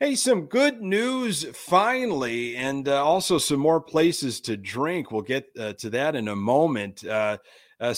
Hey, 0.00 0.14
some 0.14 0.46
good 0.46 0.80
news 0.80 1.44
finally, 1.56 2.54
and 2.56 2.86
uh, 2.86 3.04
also 3.04 3.36
some 3.36 3.58
more 3.58 3.80
places 3.80 4.40
to 4.42 4.56
drink. 4.56 5.10
We'll 5.10 5.22
get 5.22 5.48
uh, 5.58 5.72
to 5.72 5.90
that 5.90 6.14
in 6.14 6.28
a 6.28 6.36
moment. 6.36 7.04
Uh, 7.80 7.94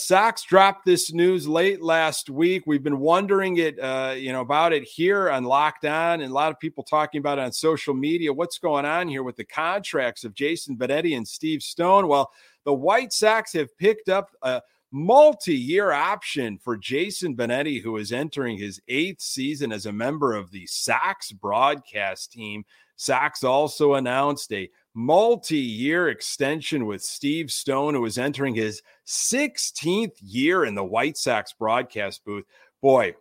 dropped 0.46 0.84
this 0.84 1.10
news 1.10 1.48
late 1.48 1.80
last 1.80 2.28
week. 2.28 2.64
We've 2.66 2.82
been 2.82 2.98
wondering 2.98 3.56
it, 3.56 3.78
uh, 3.78 4.14
you 4.14 4.30
know, 4.30 4.42
about 4.42 4.74
it 4.74 4.82
here 4.82 5.30
on 5.30 5.44
Locked 5.44 5.86
On, 5.86 6.20
and 6.20 6.30
a 6.30 6.34
lot 6.34 6.50
of 6.50 6.60
people 6.60 6.84
talking 6.84 7.18
about 7.18 7.38
it 7.38 7.42
on 7.42 7.52
social 7.52 7.94
media. 7.94 8.30
What's 8.30 8.58
going 8.58 8.84
on 8.84 9.08
here 9.08 9.22
with 9.22 9.36
the 9.36 9.44
contracts 9.44 10.22
of 10.22 10.34
Jason 10.34 10.76
Benetti 10.76 11.16
and 11.16 11.26
Steve 11.26 11.62
Stone? 11.62 12.08
Well, 12.08 12.30
the 12.64 12.74
White 12.74 13.14
Sox 13.14 13.54
have 13.54 13.76
picked 13.78 14.10
up 14.10 14.30
a 14.42 14.60
multi-year 14.92 15.92
option 15.92 16.58
for 16.58 16.76
Jason 16.76 17.34
Benetti, 17.34 17.80
who 17.80 17.96
is 17.96 18.12
entering 18.12 18.58
his 18.58 18.82
eighth 18.88 19.22
season 19.22 19.72
as 19.72 19.86
a 19.86 19.92
member 19.92 20.34
of 20.34 20.50
the 20.50 20.66
Sox 20.66 21.32
broadcast 21.32 22.32
team. 22.32 22.64
Sox 22.96 23.42
also 23.44 23.94
announced 23.94 24.52
a 24.52 24.68
multi 24.94 25.57
year 25.57 26.09
extension 26.09 26.87
with 26.87 27.03
Steve 27.03 27.50
Stone, 27.50 27.94
who 27.94 28.05
is 28.05 28.18
entering 28.18 28.55
his 28.55 28.83
16th 29.07 30.16
year 30.20 30.64
in 30.64 30.74
the 30.74 30.85
White 30.85 31.16
Sox 31.16 31.53
broadcast 31.53 32.24
booth. 32.24 32.44
Boy, 32.83 33.14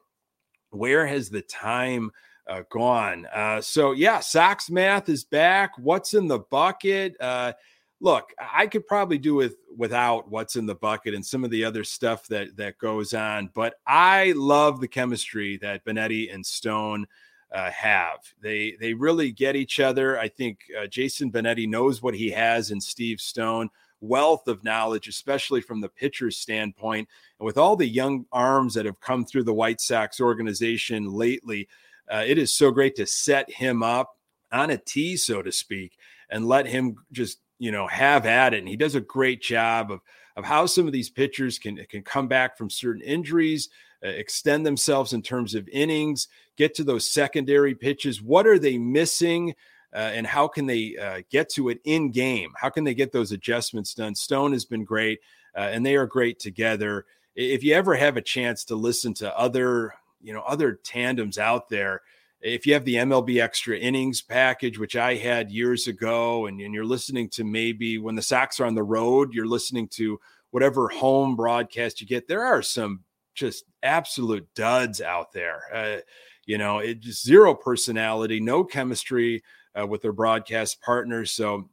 where 0.72 1.06
has 1.06 1.30
the 1.30 1.42
time 1.42 2.12
uh, 2.48 2.64
gone? 2.72 3.28
Uh, 3.34 3.62
so, 3.62 3.92
yeah, 3.92 4.20
Sox 4.20 4.70
math 4.70 5.10
is 5.10 5.24
back. 5.24 5.72
What's 5.78 6.14
in 6.14 6.28
the 6.28 6.40
bucket? 6.40 7.16
Uh, 7.20 7.54
look, 8.02 8.34
I 8.40 8.68
could 8.68 8.88
probably 8.88 9.18
do 9.18 9.36
with 9.36 9.56
without 9.76 10.30
what's 10.30 10.56
in 10.56 10.66
the 10.66 10.76
bucket 10.76 11.14
and 11.14 11.26
some 11.26 11.44
of 11.44 11.52
the 11.52 11.64
other 11.64 11.84
stuff 11.84 12.28
that 12.28 12.56
that 12.58 12.78
goes 12.78 13.14
on, 13.14 13.50
but 13.54 13.76
I 13.86 14.34
love 14.36 14.80
the 14.80 14.88
chemistry 14.88 15.58
that 15.58 15.86
Benetti 15.86 16.34
and 16.34 16.46
Stone 16.46 17.08
uh, 17.52 17.72
have. 17.72 18.20
They 18.42 18.76
they 18.80 18.94
really 18.94 19.32
get 19.32 19.56
each 19.56 19.80
other. 19.80 20.20
I 20.20 20.28
think 20.28 20.60
uh, 20.80 20.88
Jason 20.88 21.32
Benetti 21.32 21.68
knows 21.68 22.02
what 22.02 22.14
he 22.14 22.30
has 22.32 22.72
in 22.72 22.80
Steve 22.80 23.20
Stone. 23.20 23.70
Wealth 24.02 24.48
of 24.48 24.64
knowledge, 24.64 25.10
especially 25.10 25.60
from 25.60 25.82
the 25.82 25.90
pitcher's 25.90 26.38
standpoint, 26.38 27.10
and 27.40 27.46
with 27.46 27.58
all 27.58 27.76
the 27.76 27.88
young 27.88 28.26
arms 28.32 28.74
that 28.76 28.86
have 28.86 29.02
come 29.02 29.26
through 29.26 29.44
the 29.44 29.54
White 29.54 29.82
Sox 29.82 30.22
organization 30.22 31.12
lately, 31.12 31.68
uh, 32.10 32.24
it 32.26 32.38
is 32.38 32.54
so 32.54 32.72
great 32.72 32.96
to 32.96 33.06
set 33.06 33.52
him 33.52 33.84
up 33.84 34.18
on 34.54 34.70
a 34.70 34.78
tee, 34.78 35.18
so 35.18 35.42
to 35.42 35.52
speak, 35.52 35.98
and 36.30 36.48
let 36.48 36.66
him 36.66 36.96
just 37.12 37.40
you 37.58 37.72
know 37.72 37.88
have 37.88 38.26
at 38.26 38.54
it. 38.54 38.60
And 38.60 38.70
he 38.70 38.78
does 38.78 38.96
a 38.96 39.02
great 39.02 39.42
job 39.42 39.92
of 39.92 40.00
of 40.38 40.46
how 40.46 40.66
some 40.66 40.88
of 40.88 40.94
these 40.94 41.10
pitchers 41.10 41.60
can 41.60 41.84
can 41.90 42.04
come 42.04 42.28
back 42.28 42.58
from 42.58 42.70
certain 42.70 43.02
injuries 43.02 43.70
extend 44.08 44.66
themselves 44.66 45.14
in 45.14 45.22
terms 45.22 45.56
of 45.56 45.68
innings, 45.70 46.28
get 46.58 46.74
to 46.76 46.84
those 46.84 47.10
secondary 47.10 47.76
pitches. 47.76 48.22
What 48.22 48.48
are 48.48 48.60
they 48.60 48.78
missing? 48.78 49.56
Uh, 49.94 50.12
and 50.14 50.28
how 50.28 50.48
can 50.48 50.66
they 50.68 50.96
uh, 50.98 51.22
get 51.32 51.50
to 51.50 51.70
it 51.70 51.80
in 51.84 52.12
game? 52.12 52.52
How 52.56 52.70
can 52.70 52.84
they 52.84 52.94
get 52.94 53.12
those 53.12 53.32
adjustments 53.32 53.94
done? 53.94 54.14
Stone 54.14 54.54
has 54.54 54.66
been 54.66 54.84
great, 54.84 55.20
uh, 55.56 55.62
and 55.62 55.86
they 55.86 55.96
are 55.96 56.06
great 56.06 56.40
together. 56.40 57.06
If 57.36 57.64
you 57.64 57.74
ever 57.74 57.96
have 57.96 58.16
a 58.16 58.22
chance 58.22 58.64
to 58.66 58.76
listen 58.76 59.14
to 59.16 59.38
other, 59.38 59.94
you 60.22 60.34
know, 60.34 60.42
other 60.42 60.74
tandems 60.84 61.40
out 61.40 61.70
there, 61.70 62.02
if 62.42 62.66
you 62.66 62.74
have 62.74 62.86
the 62.86 62.96
MLB 62.96 63.42
extra 63.42 63.78
innings 63.78 64.22
package, 64.22 64.78
which 64.78 64.96
I 64.96 65.16
had 65.16 65.52
years 65.52 65.88
ago, 65.88 66.46
and, 66.46 66.62
and 66.62 66.74
you're 66.74 66.86
listening 66.86 67.28
to 67.30 67.44
maybe 67.44 67.98
when 67.98 68.16
the 68.16 68.22
Sox 68.22 68.60
are 68.60 68.66
on 68.66 68.76
the 68.76 68.84
road, 68.84 69.34
you're 69.34 69.48
listening 69.48 69.88
to 69.90 70.20
whatever 70.52 70.88
home 70.88 71.36
broadcast 71.36 72.00
you 72.00 72.08
get, 72.08 72.28
there 72.28 72.46
are 72.46 72.62
some 72.62 73.04
just 73.40 73.66
absolute 73.82 74.48
duds 74.56 75.02
out 75.02 75.32
there. 75.32 75.62
Uh, 75.74 75.98
you 76.46 76.58
know, 76.58 76.80
it 76.80 77.00
just 77.00 77.26
zero 77.26 77.56
personality, 77.56 78.40
no 78.40 78.64
chemistry 78.64 79.44
uh, 79.80 79.88
with 79.88 80.02
their 80.02 80.12
broadcast 80.12 80.82
partners. 80.82 81.32
So 81.32 81.70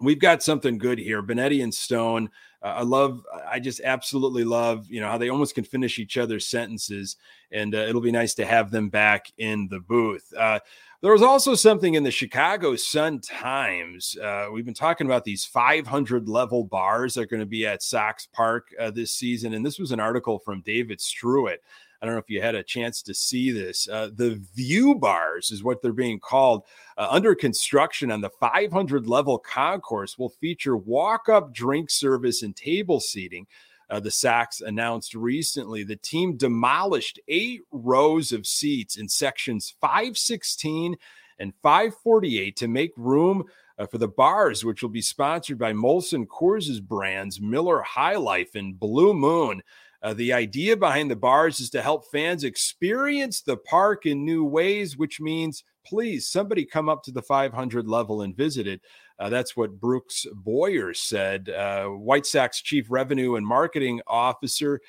we've 0.00 0.18
got 0.18 0.42
something 0.42 0.78
good 0.78 0.98
here. 0.98 1.22
Benetti 1.22 1.62
and 1.62 1.74
Stone. 1.74 2.30
Uh, 2.62 2.74
I 2.76 2.82
love, 2.82 3.24
I 3.48 3.58
just 3.58 3.80
absolutely 3.80 4.44
love, 4.44 4.88
you 4.88 5.00
know, 5.00 5.08
how 5.08 5.18
they 5.18 5.30
almost 5.30 5.54
can 5.54 5.64
finish 5.64 5.98
each 5.98 6.16
other's 6.18 6.46
sentences. 6.46 7.16
And 7.50 7.74
uh, 7.74 7.78
it'll 7.78 8.00
be 8.00 8.12
nice 8.12 8.34
to 8.34 8.44
have 8.44 8.70
them 8.70 8.88
back 8.88 9.32
in 9.38 9.68
the 9.68 9.80
booth. 9.80 10.32
Uh, 10.36 10.60
there 11.02 11.12
was 11.12 11.22
also 11.22 11.56
something 11.56 11.94
in 11.94 12.04
the 12.04 12.12
Chicago 12.12 12.76
Sun 12.76 13.20
Times. 13.20 14.16
Uh, 14.16 14.46
we've 14.52 14.64
been 14.64 14.72
talking 14.72 15.06
about 15.06 15.24
these 15.24 15.44
500 15.44 16.28
level 16.28 16.62
bars 16.62 17.14
that 17.14 17.22
are 17.22 17.26
going 17.26 17.40
to 17.40 17.46
be 17.46 17.66
at 17.66 17.82
Sox 17.82 18.26
Park 18.26 18.68
uh, 18.78 18.92
this 18.92 19.10
season. 19.10 19.52
And 19.52 19.66
this 19.66 19.80
was 19.80 19.90
an 19.90 19.98
article 19.98 20.38
from 20.38 20.60
David 20.60 21.00
Struett. 21.00 21.60
I 22.00 22.06
don't 22.06 22.14
know 22.14 22.20
if 22.20 22.30
you 22.30 22.40
had 22.40 22.54
a 22.54 22.62
chance 22.62 23.02
to 23.02 23.14
see 23.14 23.50
this. 23.50 23.88
Uh, 23.88 24.10
the 24.14 24.40
view 24.54 24.94
bars 24.94 25.50
is 25.50 25.64
what 25.64 25.82
they're 25.82 25.92
being 25.92 26.20
called. 26.20 26.62
Uh, 26.96 27.08
under 27.10 27.34
construction 27.34 28.12
on 28.12 28.20
the 28.20 28.30
500 28.30 29.08
level 29.08 29.38
concourse 29.38 30.16
will 30.16 30.28
feature 30.28 30.76
walk 30.76 31.28
up 31.28 31.52
drink 31.52 31.90
service 31.90 32.42
and 32.42 32.54
table 32.54 33.00
seating. 33.00 33.48
Uh, 33.92 34.00
the 34.00 34.10
Sox 34.10 34.62
announced 34.62 35.14
recently 35.14 35.84
the 35.84 35.96
team 35.96 36.38
demolished 36.38 37.20
eight 37.28 37.60
rows 37.70 38.32
of 38.32 38.46
seats 38.46 38.96
in 38.96 39.06
sections 39.06 39.74
516 39.82 40.96
and 41.38 41.52
548 41.62 42.56
to 42.56 42.68
make 42.68 42.92
room 42.96 43.44
uh, 43.78 43.84
for 43.84 43.98
the 43.98 44.08
bars, 44.08 44.64
which 44.64 44.80
will 44.80 44.88
be 44.88 45.02
sponsored 45.02 45.58
by 45.58 45.74
Molson 45.74 46.26
Coors' 46.26 46.82
brands 46.82 47.38
Miller 47.38 47.82
High 47.82 48.16
Life 48.16 48.54
and 48.54 48.80
Blue 48.80 49.12
Moon. 49.12 49.60
Uh, 50.02 50.14
the 50.14 50.32
idea 50.32 50.74
behind 50.74 51.10
the 51.10 51.16
bars 51.16 51.60
is 51.60 51.68
to 51.68 51.82
help 51.82 52.10
fans 52.10 52.44
experience 52.44 53.42
the 53.42 53.58
park 53.58 54.06
in 54.06 54.24
new 54.24 54.42
ways, 54.42 54.96
which 54.96 55.20
means 55.20 55.64
please 55.84 56.26
somebody 56.26 56.64
come 56.64 56.88
up 56.88 57.02
to 57.02 57.12
the 57.12 57.22
500 57.22 57.86
level 57.86 58.22
and 58.22 58.34
visit 58.34 58.66
it. 58.66 58.80
Uh, 59.22 59.28
that's 59.28 59.56
what 59.56 59.78
Brooks 59.78 60.26
Boyer 60.34 60.92
said. 60.92 61.48
Uh, 61.48 61.86
White 61.86 62.26
Sox 62.26 62.60
chief 62.60 62.86
revenue 62.90 63.36
and 63.36 63.46
marketing 63.46 64.00
officer 64.08 64.80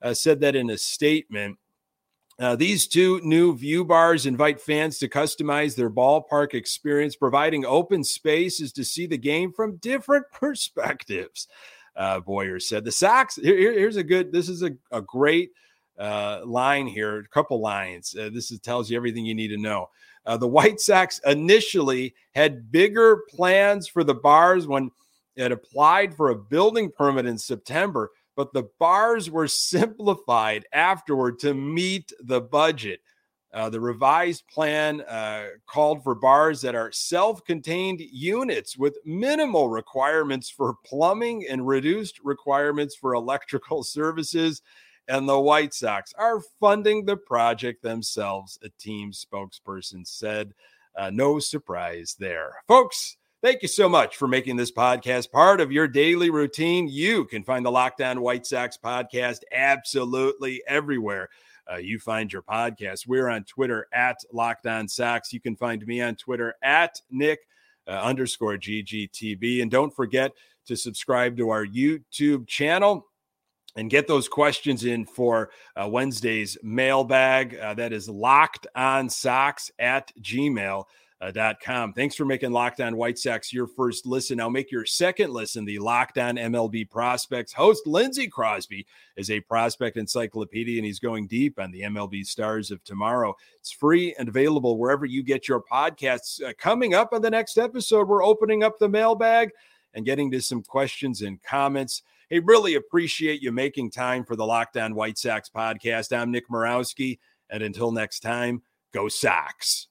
uh, 0.00 0.14
said 0.14 0.40
that 0.40 0.56
in 0.56 0.70
a 0.70 0.78
statement. 0.78 1.58
Uh, 2.40 2.56
these 2.56 2.86
two 2.86 3.20
new 3.22 3.54
view 3.54 3.84
bars 3.84 4.24
invite 4.24 4.58
fans 4.58 4.96
to 4.98 5.06
customize 5.06 5.76
their 5.76 5.90
ballpark 5.90 6.54
experience, 6.54 7.14
providing 7.14 7.66
open 7.66 8.02
spaces 8.02 8.72
to 8.72 8.86
see 8.86 9.06
the 9.06 9.18
game 9.18 9.52
from 9.52 9.76
different 9.76 10.24
perspectives 10.32 11.46
uh, 11.94 12.20
Boyer 12.20 12.60
said. 12.60 12.86
The 12.86 12.92
Sox, 12.92 13.36
here, 13.36 13.70
here's 13.74 13.96
a 13.96 14.02
good, 14.02 14.32
this 14.32 14.48
is 14.48 14.62
a, 14.62 14.70
a 14.92 15.02
great 15.02 15.50
uh, 15.98 16.40
line 16.46 16.86
here, 16.86 17.18
a 17.18 17.28
couple 17.28 17.60
lines. 17.60 18.12
This 18.12 18.50
is, 18.50 18.60
tells 18.60 18.90
you 18.90 18.96
everything 18.96 19.26
you 19.26 19.34
need 19.34 19.48
to 19.48 19.58
know. 19.58 19.90
Uh, 20.26 20.36
the 20.36 20.48
White 20.48 20.80
Sox 20.80 21.20
initially 21.26 22.14
had 22.34 22.70
bigger 22.72 23.22
plans 23.30 23.86
for 23.86 24.04
the 24.04 24.14
bars 24.14 24.66
when 24.66 24.90
it 25.36 25.52
applied 25.52 26.14
for 26.14 26.30
a 26.30 26.36
building 26.36 26.90
permit 26.90 27.26
in 27.26 27.38
September, 27.38 28.10
but 28.36 28.52
the 28.52 28.68
bars 28.78 29.30
were 29.30 29.48
simplified 29.48 30.64
afterward 30.72 31.38
to 31.40 31.54
meet 31.54 32.12
the 32.20 32.40
budget. 32.40 33.00
Uh, 33.52 33.70
the 33.70 33.80
revised 33.80 34.42
plan 34.48 35.00
uh, 35.02 35.46
called 35.66 36.02
for 36.02 36.16
bars 36.16 36.60
that 36.60 36.74
are 36.74 36.90
self 36.90 37.44
contained 37.44 38.00
units 38.00 38.76
with 38.76 38.98
minimal 39.04 39.68
requirements 39.68 40.50
for 40.50 40.74
plumbing 40.84 41.46
and 41.48 41.64
reduced 41.64 42.18
requirements 42.24 42.96
for 42.96 43.14
electrical 43.14 43.84
services. 43.84 44.60
And 45.08 45.28
the 45.28 45.38
White 45.38 45.74
Sox 45.74 46.12
are 46.16 46.40
funding 46.60 47.04
the 47.04 47.16
project 47.16 47.82
themselves, 47.82 48.58
a 48.62 48.68
team 48.78 49.12
spokesperson 49.12 50.06
said. 50.06 50.54
Uh, 50.96 51.10
no 51.10 51.38
surprise 51.38 52.16
there. 52.18 52.62
Folks, 52.68 53.16
thank 53.42 53.62
you 53.62 53.68
so 53.68 53.88
much 53.88 54.16
for 54.16 54.28
making 54.28 54.56
this 54.56 54.72
podcast 54.72 55.30
part 55.30 55.60
of 55.60 55.72
your 55.72 55.88
daily 55.88 56.30
routine. 56.30 56.88
You 56.88 57.24
can 57.24 57.42
find 57.42 57.66
the 57.66 57.70
Locked 57.70 58.00
On 58.00 58.20
White 58.20 58.46
Sox 58.46 58.78
podcast 58.82 59.40
absolutely 59.52 60.62
everywhere 60.66 61.28
uh, 61.70 61.76
you 61.76 61.98
find 61.98 62.32
your 62.32 62.42
podcast. 62.42 63.06
We're 63.06 63.28
on 63.28 63.44
Twitter 63.44 63.86
at 63.92 64.18
Locked 64.32 64.66
On 64.66 64.88
Sox. 64.88 65.32
You 65.32 65.40
can 65.40 65.56
find 65.56 65.84
me 65.86 66.00
on 66.00 66.16
Twitter 66.16 66.54
at 66.62 67.00
Nick 67.10 67.40
uh, 67.86 67.92
underscore 67.92 68.56
GGTB. 68.56 69.62
And 69.62 69.70
don't 69.70 69.94
forget 69.94 70.32
to 70.66 70.76
subscribe 70.76 71.36
to 71.36 71.50
our 71.50 71.66
YouTube 71.66 72.46
channel 72.46 73.06
and 73.76 73.90
get 73.90 74.06
those 74.06 74.28
questions 74.28 74.84
in 74.84 75.04
for 75.04 75.50
uh, 75.76 75.88
Wednesday's 75.88 76.56
mailbag. 76.62 77.56
Uh, 77.56 77.74
that 77.74 77.92
is 77.92 78.08
locked 78.08 78.66
on 78.74 79.08
Sox 79.08 79.70
at 79.78 80.12
Gmail 80.20 80.84
uh, 81.20 81.54
com. 81.64 81.92
Thanks 81.92 82.14
for 82.14 82.24
making 82.24 82.52
Locked 82.52 82.80
On 82.80 82.96
White 82.96 83.18
Sox 83.18 83.52
your 83.52 83.66
first 83.66 84.06
listen. 84.06 84.38
Now 84.38 84.48
make 84.48 84.70
your 84.70 84.84
second 84.84 85.30
listen 85.30 85.64
the 85.64 85.78
Locked 85.78 86.18
On 86.18 86.36
MLB 86.36 86.90
Prospects. 86.90 87.52
Host 87.52 87.86
Lindsey 87.86 88.28
Crosby 88.28 88.86
is 89.16 89.30
a 89.30 89.40
prospect 89.40 89.96
encyclopedia, 89.96 90.78
and 90.78 90.84
he's 90.84 90.98
going 90.98 91.26
deep 91.26 91.58
on 91.58 91.70
the 91.70 91.82
MLB 91.82 92.26
stars 92.26 92.70
of 92.70 92.82
tomorrow. 92.84 93.34
It's 93.58 93.70
free 93.70 94.14
and 94.18 94.28
available 94.28 94.76
wherever 94.76 95.06
you 95.06 95.22
get 95.22 95.48
your 95.48 95.62
podcasts. 95.62 96.42
Uh, 96.42 96.52
coming 96.58 96.94
up 96.94 97.12
on 97.12 97.22
the 97.22 97.30
next 97.30 97.58
episode, 97.58 98.08
we're 98.08 98.24
opening 98.24 98.62
up 98.62 98.78
the 98.78 98.88
mailbag 98.88 99.50
and 99.94 100.04
getting 100.04 100.30
to 100.32 100.40
some 100.42 100.62
questions 100.62 101.22
and 101.22 101.42
comments. 101.42 102.02
Hey, 102.30 102.38
really 102.38 102.74
appreciate 102.74 103.42
you 103.42 103.52
making 103.52 103.90
time 103.90 104.24
for 104.24 104.34
the 104.34 104.46
Locked 104.46 104.78
On 104.78 104.94
White 104.94 105.18
Sox 105.18 105.50
podcast. 105.50 106.16
I'm 106.16 106.30
Nick 106.30 106.48
Morawski, 106.48 107.18
and 107.50 107.62
until 107.62 107.92
next 107.92 108.20
time, 108.20 108.62
go 108.94 109.08
Sox. 109.08 109.88